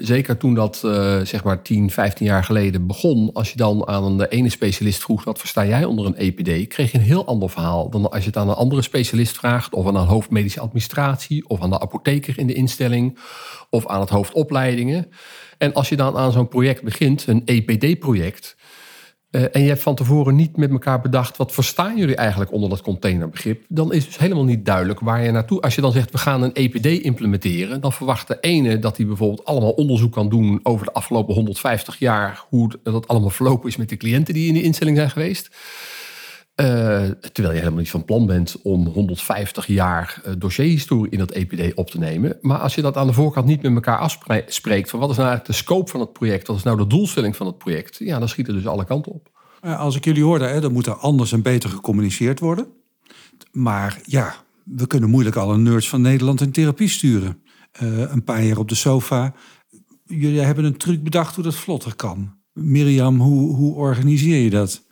Zeker 0.01 0.37
toen 0.37 0.55
dat 0.55 0.83
uh, 0.85 1.21
zeg 1.21 1.45
maar 1.45 1.63
10, 1.63 1.91
15 1.91 2.27
jaar 2.27 2.45
geleden 2.45 2.87
begon. 2.87 3.31
Als 3.33 3.51
je 3.51 3.57
dan 3.57 3.89
aan 3.89 4.19
de 4.19 4.29
ene 4.29 4.49
specialist 4.49 5.03
vroeg, 5.03 5.25
wat 5.25 5.39
versta 5.39 5.67
jij 5.67 5.85
onder 5.85 6.07
een 6.07 6.17
EPD? 6.17 6.69
Kreeg 6.69 6.93
je 6.93 6.99
een 6.99 7.05
heel 7.05 7.27
ander 7.27 7.51
verhaal 7.51 7.91
dan 7.91 8.11
als 8.11 8.21
je 8.21 8.27
het 8.27 8.37
aan 8.37 8.49
een 8.49 8.55
andere 8.55 8.83
specialist 8.83 9.37
vraagt. 9.37 9.75
Of 9.75 9.87
aan 9.87 9.97
een 9.97 10.07
hoofdmedische 10.07 10.61
administratie. 10.61 11.49
Of 11.49 11.61
aan 11.61 11.71
de 11.71 11.81
apotheker 11.81 12.39
in 12.39 12.47
de 12.47 12.53
instelling. 12.53 13.19
Of 13.71 13.87
aan 13.87 14.01
het 14.01 14.11
hoofdopleidingen. 14.11 15.11
En 15.59 15.73
als 15.73 15.89
je 15.89 15.97
dan 15.97 16.17
aan 16.17 16.33
zo'n 16.33 16.49
project 16.49 16.83
begint, 16.83 17.27
een 17.27 17.43
EPD-project. 17.45 18.57
Uh, 19.31 19.43
en 19.53 19.63
je 19.63 19.69
hebt 19.69 19.83
van 19.83 19.95
tevoren 19.95 20.37
niet 20.37 20.57
met 20.57 20.71
elkaar 20.71 21.01
bedacht, 21.01 21.37
wat 21.37 21.53
verstaan 21.53 21.97
jullie 21.97 22.15
eigenlijk 22.15 22.53
onder 22.53 22.69
dat 22.69 22.81
containerbegrip? 22.81 23.65
Dan 23.69 23.93
is 23.93 24.05
dus 24.05 24.19
helemaal 24.19 24.45
niet 24.45 24.65
duidelijk 24.65 25.01
waar 25.01 25.23
je 25.23 25.31
naartoe. 25.31 25.61
Als 25.61 25.75
je 25.75 25.81
dan 25.81 25.93
zegt, 25.93 26.11
we 26.11 26.19
gaan 26.19 26.43
een 26.43 26.53
EPD 26.53 26.87
implementeren, 26.87 27.81
dan 27.81 27.93
verwacht 27.93 28.29
de 28.29 28.39
ene 28.41 28.79
dat 28.79 28.97
hij 28.97 29.07
bijvoorbeeld 29.07 29.45
allemaal 29.45 29.71
onderzoek 29.71 30.13
kan 30.13 30.29
doen 30.29 30.61
over 30.63 30.87
de 30.87 30.93
afgelopen 30.93 31.35
150 31.35 31.99
jaar, 31.99 32.45
hoe 32.49 32.71
dat 32.83 33.09
allemaal 33.09 33.31
verlopen 33.31 33.69
is 33.69 33.77
met 33.77 33.89
de 33.89 33.97
cliënten 33.97 34.35
die 34.35 34.49
in 34.49 34.55
die 34.55 34.63
instelling 34.63 34.97
zijn 34.97 35.11
geweest. 35.11 35.51
Uh, 36.61 36.67
terwijl 37.33 37.55
je 37.55 37.59
helemaal 37.59 37.79
niet 37.79 37.91
van 37.91 38.05
plan 38.05 38.27
bent 38.27 38.57
om 38.63 38.87
150 38.87 39.67
jaar 39.67 40.23
uh, 40.27 40.33
dossierhistorie 40.39 41.11
in 41.11 41.19
dat 41.19 41.31
EPD 41.31 41.75
op 41.75 41.91
te 41.91 41.99
nemen. 41.99 42.39
Maar 42.41 42.59
als 42.59 42.75
je 42.75 42.83
dat 42.83 42.97
aan 42.97 43.07
de 43.07 43.13
voorkant 43.13 43.47
niet 43.47 43.63
met 43.63 43.75
elkaar 43.75 43.99
afspreekt, 43.99 44.91
van 44.91 45.01
wat 45.01 45.11
is 45.11 45.17
nou 45.17 45.29
eigenlijk 45.29 45.45
de 45.47 45.53
scope 45.65 45.91
van 45.91 46.01
het 46.01 46.13
project, 46.13 46.47
wat 46.47 46.57
is 46.57 46.63
nou 46.63 46.77
de 46.77 46.87
doelstelling 46.87 47.37
van 47.37 47.47
het 47.47 47.59
project, 47.59 47.97
ja, 47.99 48.19
dan 48.19 48.29
schiet 48.29 48.47
het 48.47 48.57
dus 48.57 48.67
alle 48.67 48.85
kanten 48.85 49.13
op. 49.13 49.31
Als 49.61 49.97
ik 49.97 50.05
jullie 50.05 50.23
hoorde, 50.23 50.45
hè, 50.45 50.61
dan 50.61 50.73
moet 50.73 50.87
er 50.87 50.95
anders 50.95 51.33
en 51.33 51.43
beter 51.43 51.71
gecommuniceerd 51.71 52.41
worden. 52.41 52.67
Maar 53.53 54.01
ja, 54.05 54.35
we 54.65 54.87
kunnen 54.87 55.11
moeilijk 55.11 55.37
alle 55.37 55.59
nerds 55.59 55.89
van 55.89 56.01
Nederland 56.01 56.41
in 56.41 56.53
therapie 56.53 56.89
sturen. 56.89 57.43
Uh, 57.83 57.99
een 57.99 58.25
paar 58.25 58.43
jaar 58.43 58.59
op 58.59 58.69
de 58.69 58.75
sofa. 58.75 59.35
Jullie 60.05 60.41
hebben 60.41 60.65
een 60.65 60.77
truc 60.77 61.03
bedacht 61.03 61.35
hoe 61.35 61.45
dat 61.45 61.55
vlotter 61.55 61.95
kan. 61.97 62.35
Mirjam, 62.53 63.21
hoe, 63.21 63.55
hoe 63.55 63.75
organiseer 63.75 64.43
je 64.43 64.51
dat? 64.51 64.83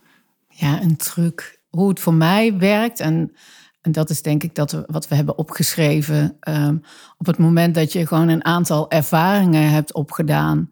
Ja, 0.47 0.81
een 0.81 0.95
truc 0.95 1.58
hoe 1.69 1.89
het 1.89 1.99
voor 1.99 2.13
mij 2.13 2.57
werkt. 2.57 2.99
En, 2.99 3.33
dat 3.81 4.09
is 4.09 4.21
denk 4.21 4.43
ik 4.43 4.55
dat 4.55 4.71
we, 4.71 4.83
wat 4.87 5.07
we 5.07 5.15
hebben 5.15 5.37
opgeschreven. 5.37 6.37
Um, 6.47 6.81
op 7.17 7.25
het 7.25 7.37
moment 7.37 7.75
dat 7.75 7.93
je 7.93 8.07
gewoon 8.07 8.27
een 8.27 8.45
aantal 8.45 8.89
ervaringen 8.89 9.69
hebt 9.69 9.93
opgedaan. 9.93 10.71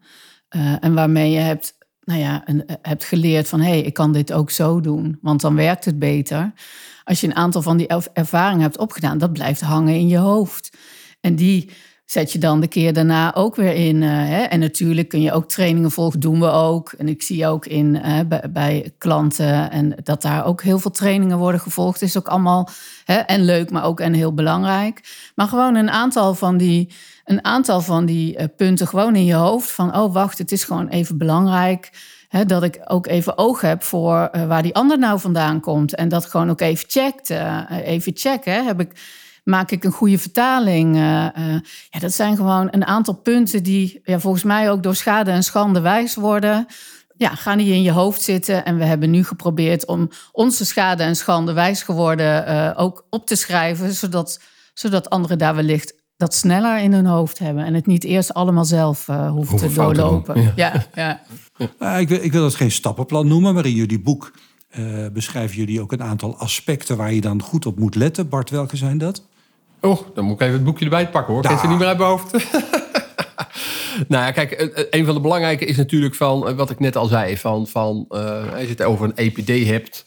Uh, 0.56 0.84
en 0.84 0.94
waarmee 0.94 1.30
je 1.30 1.38
hebt, 1.38 1.78
nou 2.04 2.20
ja, 2.20 2.42
een, 2.44 2.64
hebt 2.82 3.04
geleerd 3.04 3.48
van 3.48 3.60
hé, 3.60 3.68
hey, 3.68 3.80
ik 3.80 3.94
kan 3.94 4.12
dit 4.12 4.32
ook 4.32 4.50
zo 4.50 4.80
doen. 4.80 5.18
Want 5.22 5.40
dan 5.40 5.54
werkt 5.54 5.84
het 5.84 5.98
beter. 5.98 6.52
Als 7.04 7.20
je 7.20 7.26
een 7.26 7.36
aantal 7.36 7.62
van 7.62 7.76
die 7.76 7.86
ervaringen 8.12 8.62
hebt 8.62 8.78
opgedaan, 8.78 9.18
dat 9.18 9.32
blijft 9.32 9.60
hangen 9.60 9.94
in 9.94 10.08
je 10.08 10.18
hoofd. 10.18 10.76
En 11.20 11.36
die 11.36 11.70
zet 12.10 12.32
je 12.32 12.38
dan 12.38 12.60
de 12.60 12.68
keer 12.68 12.92
daarna 12.92 13.34
ook 13.34 13.56
weer 13.56 13.74
in. 13.74 14.02
Uh, 14.02 14.10
hè? 14.10 14.42
En 14.42 14.60
natuurlijk 14.60 15.08
kun 15.08 15.20
je 15.20 15.32
ook 15.32 15.48
trainingen 15.48 15.90
volgen, 15.90 16.20
doen 16.20 16.40
we 16.40 16.50
ook. 16.50 16.92
En 16.92 17.08
ik 17.08 17.22
zie 17.22 17.46
ook 17.46 17.66
in, 17.66 17.94
uh, 17.94 18.20
bij, 18.50 18.92
klanten 18.98 19.70
en 19.70 19.94
dat 20.02 20.22
daar 20.22 20.44
ook 20.44 20.62
heel 20.62 20.78
veel 20.78 20.90
trainingen 20.90 21.38
worden 21.38 21.60
gevolgd. 21.60 22.02
Is 22.02 22.18
ook 22.18 22.28
allemaal 22.28 22.68
hè, 23.04 23.14
en 23.14 23.44
leuk, 23.44 23.70
maar 23.70 23.84
ook 23.84 24.00
en 24.00 24.12
heel 24.12 24.34
belangrijk. 24.34 25.00
Maar 25.34 25.48
gewoon 25.48 25.74
een 25.74 25.90
aantal 25.90 26.34
van 26.34 26.56
die, 26.56 26.88
een 27.24 27.44
aantal 27.44 27.80
van 27.80 28.06
die 28.06 28.38
uh, 28.38 28.44
punten 28.56 28.86
gewoon 28.86 29.16
in 29.16 29.24
je 29.24 29.34
hoofd. 29.34 29.70
Van 29.70 29.96
oh, 29.96 30.12
wacht, 30.12 30.38
het 30.38 30.52
is 30.52 30.64
gewoon 30.64 30.88
even 30.88 31.18
belangrijk. 31.18 31.90
Dat 32.46 32.62
ik 32.62 32.80
ook 32.84 33.06
even 33.06 33.38
oog 33.38 33.60
heb 33.60 33.82
voor 33.82 34.30
waar 34.46 34.62
die 34.62 34.74
ander 34.74 34.98
nou 34.98 35.20
vandaan 35.20 35.60
komt. 35.60 35.94
En 35.94 36.08
dat 36.08 36.24
gewoon 36.24 36.50
ook 36.50 36.60
even 36.60 36.84
checkt. 36.88 37.30
even 37.70 38.12
checken. 38.14 38.66
Heb 38.66 38.80
ik 38.80 38.92
maak 39.48 39.70
ik 39.70 39.84
een 39.84 39.92
goede 39.92 40.18
vertaling? 40.18 40.96
Uh, 40.96 41.02
uh, 41.02 41.60
ja, 41.90 41.98
dat 41.98 42.12
zijn 42.12 42.36
gewoon 42.36 42.68
een 42.70 42.86
aantal 42.86 43.14
punten 43.14 43.62
die 43.62 44.00
ja, 44.04 44.20
volgens 44.20 44.44
mij 44.44 44.70
ook 44.70 44.82
door 44.82 44.94
schade 44.94 45.30
en 45.30 45.42
schande 45.42 45.80
wijs 45.80 46.14
worden. 46.14 46.66
Ja, 47.16 47.34
gaan 47.34 47.58
die 47.58 47.72
in 47.72 47.82
je 47.82 47.92
hoofd 47.92 48.22
zitten. 48.22 48.64
En 48.64 48.78
we 48.78 48.84
hebben 48.84 49.10
nu 49.10 49.24
geprobeerd 49.24 49.86
om 49.86 50.08
onze 50.32 50.64
schade 50.64 51.02
en 51.02 51.16
schande 51.16 51.52
wijs 51.52 51.82
geworden 51.82 52.48
uh, 52.48 52.70
ook 52.76 53.06
op 53.10 53.26
te 53.26 53.36
schrijven, 53.36 53.92
zodat, 53.92 54.40
zodat 54.74 55.10
anderen 55.10 55.38
daar 55.38 55.54
wellicht 55.54 55.94
dat 56.16 56.34
sneller 56.34 56.78
in 56.78 56.92
hun 56.92 57.06
hoofd 57.06 57.38
hebben 57.38 57.64
en 57.64 57.74
het 57.74 57.86
niet 57.86 58.04
eerst 58.04 58.34
allemaal 58.34 58.64
zelf 58.64 59.06
hoeven 59.06 59.56
te 59.56 59.72
doorlopen. 59.72 60.52
Ja. 60.56 60.86
Ja, 60.94 61.20
ja. 61.78 61.96
Ik, 61.96 62.08
wil, 62.08 62.18
ik 62.22 62.32
wil 62.32 62.44
het 62.44 62.54
geen 62.54 62.70
stappenplan 62.70 63.28
noemen, 63.28 63.54
maar 63.54 63.66
in 63.66 63.72
jullie 63.72 64.00
boek 64.00 64.32
beschrijven 65.12 65.56
jullie 65.56 65.80
ook 65.80 65.92
een 65.92 66.02
aantal 66.02 66.36
aspecten 66.36 66.96
waar 66.96 67.12
je 67.12 67.20
dan 67.20 67.42
goed 67.42 67.66
op 67.66 67.78
moet 67.78 67.94
letten. 67.94 68.28
Bart, 68.28 68.50
welke 68.50 68.76
zijn 68.76 68.98
dat? 68.98 69.27
Oh, 69.80 69.98
dan 70.14 70.24
moet 70.24 70.34
ik 70.34 70.40
even 70.40 70.54
het 70.54 70.64
boekje 70.64 70.84
erbij 70.84 71.08
pakken 71.08 71.34
hoor. 71.34 71.42
Ja. 71.42 71.58
ze 71.58 71.66
niet 71.66 71.78
meer 71.78 71.86
uit 71.86 71.98
mijn 71.98 72.10
hoofd. 72.10 72.32
nou 74.08 74.24
ja, 74.24 74.30
kijk, 74.30 74.86
een 74.90 75.04
van 75.04 75.14
de 75.14 75.20
belangrijke 75.20 75.64
is 75.64 75.76
natuurlijk 75.76 76.14
van 76.14 76.56
wat 76.56 76.70
ik 76.70 76.78
net 76.78 76.96
al 76.96 77.06
zei. 77.06 77.36
Van, 77.36 77.66
van 77.66 78.04
uh, 78.10 78.52
als 78.52 78.62
je 78.62 78.68
het 78.68 78.82
over 78.82 79.04
een 79.04 79.16
EPD 79.16 79.66
hebt, 79.66 80.04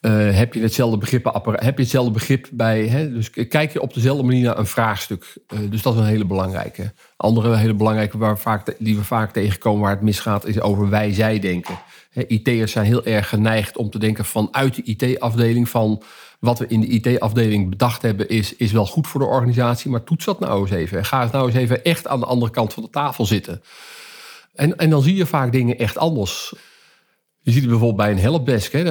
uh, 0.00 0.36
heb 0.36 0.54
je 0.54 0.60
hetzelfde 0.60 0.98
begrip, 0.98 1.40
heb 1.44 1.76
je 1.76 1.82
hetzelfde 1.82 2.12
begrip 2.12 2.48
bij. 2.50 2.86
Hè? 2.86 3.12
Dus 3.12 3.30
kijk 3.30 3.72
je 3.72 3.80
op 3.80 3.94
dezelfde 3.94 4.22
manier 4.22 4.44
naar 4.44 4.58
een 4.58 4.66
vraagstuk. 4.66 5.36
Uh, 5.54 5.70
dus 5.70 5.82
dat 5.82 5.94
is 5.94 6.00
een 6.00 6.06
hele 6.06 6.26
belangrijke. 6.26 6.92
Andere 7.16 7.56
hele 7.56 7.74
belangrijke 7.74 8.18
waar 8.18 8.38
vaak, 8.38 8.74
die 8.78 8.96
we 8.96 9.04
vaak 9.04 9.32
tegenkomen 9.32 9.82
waar 9.82 9.90
het 9.90 10.00
misgaat, 10.00 10.46
is 10.46 10.60
over 10.60 10.88
wij-zij 10.90 11.38
denken. 11.38 11.78
IT'ers 12.14 12.72
zijn 12.72 12.84
heel 12.84 13.04
erg 13.04 13.28
geneigd 13.28 13.76
om 13.76 13.90
te 13.90 13.98
denken 13.98 14.24
vanuit 14.24 14.74
de 14.74 14.82
IT-afdeling 14.82 15.68
van 15.68 16.02
wat 16.38 16.58
we 16.58 16.66
in 16.66 16.80
de 16.80 16.86
IT-afdeling 16.86 17.70
bedacht 17.70 18.02
hebben, 18.02 18.28
is, 18.28 18.56
is 18.56 18.72
wel 18.72 18.86
goed 18.86 19.06
voor 19.06 19.20
de 19.20 19.26
organisatie. 19.26 19.90
Maar 19.90 20.04
toets 20.04 20.24
dat 20.24 20.40
nou 20.40 20.60
eens 20.60 20.70
even. 20.70 21.04
Ga 21.04 21.22
eens 21.22 21.32
nou 21.32 21.46
eens 21.46 21.56
even 21.56 21.84
echt 21.84 22.06
aan 22.06 22.20
de 22.20 22.26
andere 22.26 22.52
kant 22.52 22.72
van 22.72 22.82
de 22.82 22.90
tafel 22.90 23.26
zitten. 23.26 23.62
En, 24.54 24.76
en 24.76 24.90
dan 24.90 25.02
zie 25.02 25.16
je 25.16 25.26
vaak 25.26 25.52
dingen 25.52 25.78
echt 25.78 25.98
anders. 25.98 26.54
Je 27.44 27.50
ziet 27.52 27.60
het 27.60 27.70
bijvoorbeeld 27.70 28.02
bij 28.02 28.10
een 28.10 28.18
helpdesk. 28.18 28.72
Hè, 28.72 28.84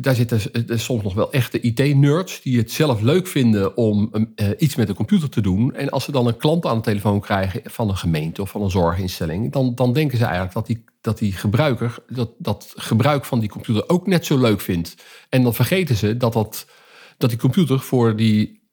daar 0.00 0.14
zitten 0.14 0.40
soms 0.80 1.02
nog 1.02 1.14
wel 1.14 1.32
echte 1.32 1.60
IT-nerds 1.60 2.42
die 2.42 2.58
het 2.58 2.70
zelf 2.70 3.00
leuk 3.00 3.26
vinden 3.26 3.76
om 3.76 4.10
uh, 4.12 4.48
iets 4.58 4.76
met 4.76 4.86
de 4.86 4.94
computer 4.94 5.28
te 5.28 5.40
doen. 5.40 5.74
En 5.74 5.88
als 5.88 6.04
ze 6.04 6.12
dan 6.12 6.26
een 6.26 6.36
klant 6.36 6.66
aan 6.66 6.76
de 6.76 6.82
telefoon 6.82 7.20
krijgen 7.20 7.60
van 7.64 7.88
een 7.88 7.96
gemeente 7.96 8.42
of 8.42 8.50
van 8.50 8.62
een 8.62 8.70
zorginstelling, 8.70 9.52
dan, 9.52 9.74
dan 9.74 9.92
denken 9.92 10.18
ze 10.18 10.24
eigenlijk 10.24 10.54
dat 10.54 10.66
die, 10.66 10.84
dat 11.00 11.18
die 11.18 11.32
gebruiker 11.32 11.94
dat, 12.08 12.30
dat 12.38 12.72
gebruik 12.76 13.24
van 13.24 13.40
die 13.40 13.48
computer 13.48 13.88
ook 13.88 14.06
net 14.06 14.26
zo 14.26 14.38
leuk 14.38 14.60
vindt. 14.60 14.94
En 15.28 15.42
dan 15.42 15.54
vergeten 15.54 15.96
ze 15.96 16.16
dat, 16.16 16.66
dat 17.18 17.30
die 17.30 17.38
computer 17.38 17.80
voor 17.80 18.16
die 18.16 18.65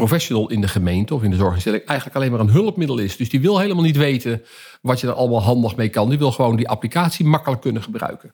professional 0.00 0.50
in 0.50 0.60
de 0.60 0.68
gemeente 0.68 1.14
of 1.14 1.22
in 1.22 1.30
de 1.30 1.36
zorginstelling 1.36 1.84
eigenlijk 1.84 2.18
alleen 2.18 2.30
maar 2.30 2.40
een 2.40 2.50
hulpmiddel 2.50 2.98
is. 2.98 3.16
Dus 3.16 3.28
die 3.28 3.40
wil 3.40 3.58
helemaal 3.58 3.82
niet 3.82 3.96
weten 3.96 4.42
wat 4.82 5.00
je 5.00 5.06
er 5.06 5.12
allemaal 5.12 5.42
handig 5.42 5.76
mee 5.76 5.88
kan. 5.88 6.08
Die 6.08 6.18
wil 6.18 6.32
gewoon 6.32 6.56
die 6.56 6.68
applicatie 6.68 7.26
makkelijk 7.26 7.60
kunnen 7.60 7.82
gebruiken. 7.82 8.32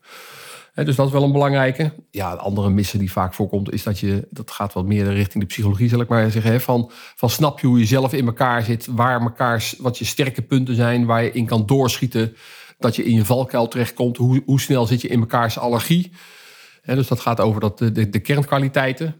dus 0.75 0.97
dat 0.97 1.07
is 1.07 1.13
wel 1.13 1.23
een 1.23 1.33
belangrijke. 1.33 1.93
Ja, 2.11 2.31
de 2.31 2.41
andere 2.41 2.71
missen 2.71 2.99
die 2.99 3.13
vaak 3.13 3.35
voorkomt, 3.35 3.73
is 3.73 3.83
dat 3.83 3.99
je, 3.99 4.27
dat 4.31 4.51
gaat 4.51 4.73
wat 4.73 4.87
meer 4.87 5.13
richting 5.13 5.43
de 5.43 5.49
psychologie, 5.49 5.89
zal 5.89 6.01
ik 6.01 6.09
maar 6.09 6.31
zeggen. 6.31 6.61
van, 6.61 6.91
van 7.17 7.31
snap 7.31 7.61
je 7.61 7.67
hoe 7.67 7.79
je 7.79 7.87
zelf 7.87 8.13
in 8.13 8.27
elkaar 8.27 8.63
zit, 8.63 8.87
waar 8.91 9.21
elkaar, 9.21 9.71
wat 9.79 9.99
je 9.99 10.05
sterke 10.05 10.43
punten 10.43 10.75
zijn, 10.75 11.07
waar 11.07 11.23
je 11.23 11.33
in 11.33 11.47
kan 11.47 11.67
doorschieten, 11.67 12.37
dat 12.79 12.97
je 12.97 13.05
in 13.05 13.15
je 13.15 13.25
valkuil 13.25 13.69
terechtkomt. 13.69 14.17
Hoe, 14.17 14.43
hoe 14.45 14.61
snel 14.61 14.87
zit 14.87 15.01
je 15.01 15.09
in 15.09 15.19
mekaars 15.19 15.59
allergie? 15.59 16.13
dus 16.95 17.09
dat 17.09 17.21
gaat 17.21 17.41
over 17.41 17.61
dat, 17.61 17.79
de, 17.79 18.09
de 18.09 18.21
kernkwaliteiten 18.21 19.15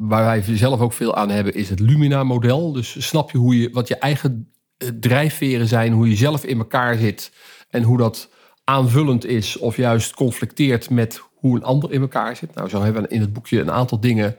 waar 0.00 0.24
wij 0.24 0.56
zelf 0.56 0.80
ook 0.80 0.92
veel 0.92 1.14
aan 1.14 1.30
hebben, 1.30 1.54
is 1.54 1.70
het 1.70 1.80
Lumina-model. 1.80 2.72
Dus 2.72 3.06
snap 3.06 3.30
je, 3.30 3.38
hoe 3.38 3.60
je 3.60 3.70
wat 3.70 3.88
je 3.88 3.96
eigen 3.96 4.52
eh, 4.76 4.88
drijfveren 4.88 5.66
zijn, 5.66 5.92
hoe 5.92 6.08
je 6.08 6.16
zelf 6.16 6.44
in 6.44 6.58
elkaar 6.58 6.96
zit 6.96 7.32
en 7.70 7.82
hoe 7.82 7.98
dat 7.98 8.28
aanvullend 8.64 9.24
is 9.24 9.58
of 9.58 9.76
juist 9.76 10.14
conflicteert 10.14 10.90
met 10.90 11.22
hoe 11.34 11.56
een 11.56 11.64
ander 11.64 11.92
in 11.92 12.00
elkaar 12.00 12.36
zit. 12.36 12.54
Nou, 12.54 12.68
zo 12.68 12.82
hebben 12.82 13.02
we 13.02 13.08
in 13.08 13.20
het 13.20 13.32
boekje 13.32 13.60
een 13.60 13.70
aantal 13.70 14.00
dingen 14.00 14.36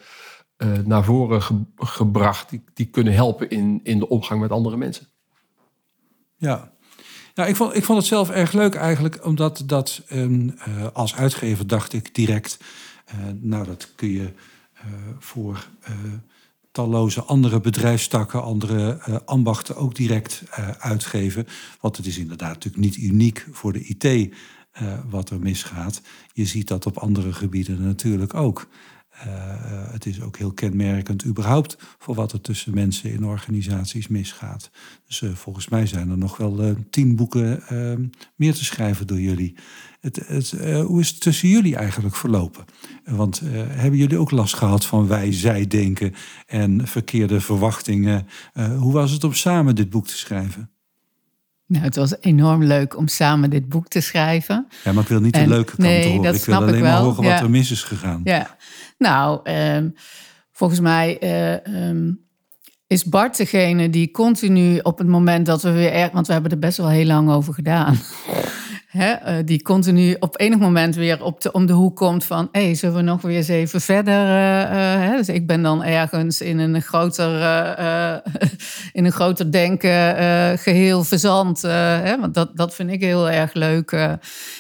uh, 0.57 0.71
naar 0.85 1.03
voren 1.03 1.41
gebracht 1.75 2.49
die, 2.49 2.63
die 2.73 2.85
kunnen 2.85 3.13
helpen 3.13 3.49
in, 3.49 3.79
in 3.83 3.99
de 3.99 4.09
omgang 4.09 4.41
met 4.41 4.51
andere 4.51 4.77
mensen. 4.77 5.07
Ja, 6.37 6.71
Ja, 7.33 7.45
ik 7.45 7.55
vond, 7.55 7.75
ik 7.75 7.83
vond 7.83 7.97
het 7.97 8.07
zelf 8.07 8.29
erg 8.29 8.51
leuk 8.51 8.75
eigenlijk, 8.75 9.25
omdat 9.25 9.63
dat 9.65 10.01
ehm, 10.07 10.49
eh, 10.49 10.87
als 10.93 11.15
uitgever 11.15 11.67
dacht 11.67 11.93
ik 11.93 12.15
direct, 12.15 12.57
nou 13.41 13.65
dat 13.65 13.91
kun 13.95 14.09
je 14.09 14.33
voor 15.19 15.67
talloze 16.71 17.21
andere 17.21 17.61
bedrijfstakken, 17.61 18.43
andere 18.43 19.01
ambachten 19.25 19.75
ook 19.75 19.95
direct 19.95 20.43
uitgeven. 20.79 21.47
Want 21.79 21.97
het 21.97 22.05
is 22.05 22.17
inderdaad 22.17 22.53
natuurlijk 22.53 22.83
niet 22.83 22.97
uniek 22.97 23.47
voor 23.51 23.73
de 23.73 23.83
IT 23.83 24.35
wat 25.09 25.29
er 25.29 25.39
misgaat. 25.39 26.01
Je 26.33 26.45
ziet 26.45 26.67
dat 26.67 26.85
op 26.85 26.97
andere 26.97 27.33
gebieden 27.33 27.83
natuurlijk 27.83 28.33
ook. 28.33 28.67
Uh, 29.15 29.91
het 29.91 30.05
is 30.05 30.21
ook 30.21 30.37
heel 30.37 30.51
kenmerkend 30.51 31.25
überhaupt 31.25 31.77
voor 31.97 32.15
wat 32.15 32.31
er 32.31 32.41
tussen 32.41 32.73
mensen 32.73 33.11
in 33.11 33.25
organisaties 33.25 34.07
misgaat. 34.07 34.71
Dus 35.07 35.21
uh, 35.21 35.33
volgens 35.33 35.69
mij 35.69 35.85
zijn 35.85 36.09
er 36.09 36.17
nog 36.17 36.37
wel 36.37 36.75
tien 36.89 37.15
boeken 37.15 37.63
meer 38.35 38.53
te 38.53 38.63
schrijven 38.63 39.07
door 39.07 39.19
jullie. 39.19 39.55
Het, 39.99 40.27
het, 40.27 40.51
hoe 40.85 40.99
is 40.99 41.09
het 41.09 41.19
tussen 41.19 41.49
jullie 41.49 41.75
eigenlijk 41.75 42.15
verlopen? 42.15 42.65
Want 43.03 43.41
hebben 43.69 43.99
jullie 43.99 44.17
ook 44.17 44.31
last 44.31 44.55
gehad 44.55 44.85
van 44.85 45.07
wij-zij 45.07 45.67
denken 45.67 46.13
en 46.45 46.87
verkeerde 46.87 47.41
verwachtingen? 47.41 48.27
hoe 48.77 48.93
was 48.93 49.11
het 49.11 49.23
om 49.23 49.33
samen 49.33 49.75
dit 49.75 49.89
boek 49.89 50.07
te 50.07 50.17
schrijven? 50.17 50.69
Nou, 51.71 51.83
het 51.83 51.95
was 51.95 52.15
enorm 52.19 52.63
leuk 52.63 52.97
om 52.97 53.07
samen 53.07 53.49
dit 53.49 53.69
boek 53.69 53.87
te 53.87 54.01
schrijven. 54.01 54.67
Ja, 54.83 54.91
maar 54.91 55.03
ik 55.03 55.09
wil 55.09 55.19
niet 55.19 55.33
de 55.33 55.47
leuke 55.47 55.75
kant 55.75 55.77
nee, 55.77 56.17
horen. 56.17 56.35
ik 56.35 56.43
wil 56.43 56.55
alleen 56.55 56.75
ik 56.75 56.81
maar 56.81 56.97
horen 56.97 57.23
wat 57.23 57.39
er 57.39 57.49
mis 57.49 57.71
is 57.71 57.83
gegaan. 57.83 58.21
Ja, 58.23 58.55
nou, 58.97 59.39
ehm, 59.43 59.89
volgens 60.51 60.79
mij 60.79 61.17
uh, 61.23 61.87
um, 61.89 62.19
is 62.87 63.05
Bart 63.05 63.37
degene 63.37 63.89
die 63.89 64.11
continu 64.11 64.79
op 64.79 64.97
het 64.97 65.07
moment 65.07 65.45
dat 65.45 65.61
we 65.61 65.71
weer... 65.71 66.09
Want 66.13 66.27
we 66.27 66.33
hebben 66.33 66.51
er 66.51 66.59
best 66.59 66.77
wel 66.77 66.89
heel 66.89 67.05
lang 67.05 67.29
over 67.29 67.53
gedaan. 67.53 67.97
Hè, 68.91 69.39
uh, 69.39 69.45
die 69.45 69.61
continu 69.61 70.15
op 70.19 70.39
enig 70.39 70.59
moment 70.59 70.95
weer 70.95 71.23
op 71.23 71.41
de, 71.41 71.51
om 71.51 71.65
de 71.65 71.73
hoek 71.73 71.95
komt 71.95 72.25
van... 72.25 72.49
hé, 72.51 72.63
hey, 72.63 72.75
zullen 72.75 72.95
we 72.95 73.01
nog 73.01 73.21
weer 73.21 73.37
eens 73.37 73.47
even 73.47 73.81
verder? 73.81 74.13
Uh? 74.13 75.15
Dus 75.15 75.29
ik 75.29 75.47
ben 75.47 75.61
dan 75.61 75.83
ergens 75.83 76.41
in 76.41 76.59
een 76.59 76.81
groter, 76.81 77.31
in 78.93 79.05
een 79.05 79.11
groter 79.11 79.51
denken 79.51 80.17
geheel 80.57 81.03
verzand. 81.03 81.61
Hè? 81.61 82.19
Want 82.19 82.33
dat, 82.33 82.57
dat 82.57 82.75
vind 82.75 82.91
ik 82.91 83.01
heel 83.01 83.29
erg 83.29 83.53
leuk. 83.53 83.91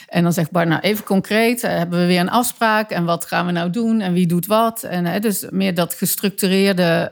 en 0.07 0.23
dan 0.23 0.33
zegt 0.33 0.51
Bart, 0.51 0.67
nou 0.67 0.81
even 0.81 1.03
concreet, 1.03 1.61
hebben 1.61 1.99
we 1.99 2.05
weer 2.05 2.19
een 2.19 2.29
afspraak... 2.29 2.89
en 2.89 3.05
wat 3.05 3.25
gaan 3.25 3.45
we 3.45 3.51
nou 3.51 3.69
doen 3.69 4.01
en 4.01 4.13
wie 4.13 4.27
doet 4.27 4.45
wat? 4.45 4.83
En 4.83 5.21
dus 5.21 5.45
meer 5.49 5.73
dat 5.73 5.93
gestructureerde... 5.93 7.09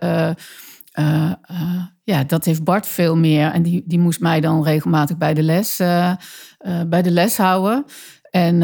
ja, 2.09 2.23
dat 2.23 2.45
heeft 2.45 2.63
Bart 2.63 2.87
veel 2.87 3.15
meer. 3.15 3.51
En 3.51 3.63
die, 3.63 3.83
die 3.85 3.99
moest 3.99 4.19
mij 4.19 4.41
dan 4.41 4.63
regelmatig 4.63 5.17
bij 5.17 5.33
de 5.33 5.43
les, 5.43 5.79
uh, 5.79 6.13
bij 6.87 7.01
de 7.01 7.11
les 7.11 7.37
houden. 7.37 7.85
En 8.31 8.61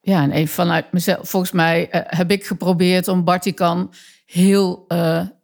ja, 0.00 0.22
en 0.22 0.30
even 0.30 0.54
vanuit 0.54 0.92
mezelf. 0.92 1.28
Volgens 1.28 1.52
mij 1.52 1.88
heb 1.90 2.30
ik 2.30 2.46
geprobeerd 2.46 3.08
om 3.08 3.24
Bart, 3.24 3.42
die 3.42 3.52
kan 3.52 3.92
heel 4.26 4.86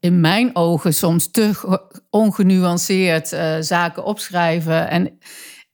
in 0.00 0.20
mijn 0.20 0.56
ogen 0.56 0.94
soms 0.94 1.30
te 1.30 1.50
ongenuanceerd 2.10 3.36
zaken 3.60 4.04
opschrijven. 4.04 4.88
En 4.90 5.18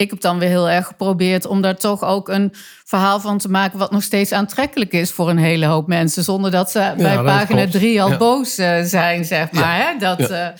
ik 0.01 0.11
heb 0.11 0.21
dan 0.21 0.39
weer 0.39 0.49
heel 0.49 0.69
erg 0.69 0.87
geprobeerd 0.87 1.47
om 1.47 1.61
daar 1.61 1.77
toch 1.77 2.05
ook 2.05 2.29
een 2.29 2.53
verhaal 2.85 3.21
van 3.21 3.39
te 3.39 3.51
maken 3.51 3.79
wat 3.79 3.91
nog 3.91 4.03
steeds 4.03 4.33
aantrekkelijk 4.33 4.93
is 4.93 5.11
voor 5.11 5.31
een 5.31 5.39
hele 5.39 5.67
hoop 5.67 5.87
mensen, 5.87 6.25
zonder 6.25 6.51
dat 6.51 6.71
ze 6.71 6.95
bij 6.97 7.23
pagina 7.23 7.69
drie 7.69 8.03
al 8.03 8.17
boos 8.17 8.59
uh, 8.59 8.83
zijn, 8.83 9.25
zeg 9.25 9.53
maar. 9.53 9.79
Ja. 9.79 9.85
Hè? 9.85 9.99
Dat, 9.99 10.29
ja. 10.29 10.51
Uh, 10.51 10.59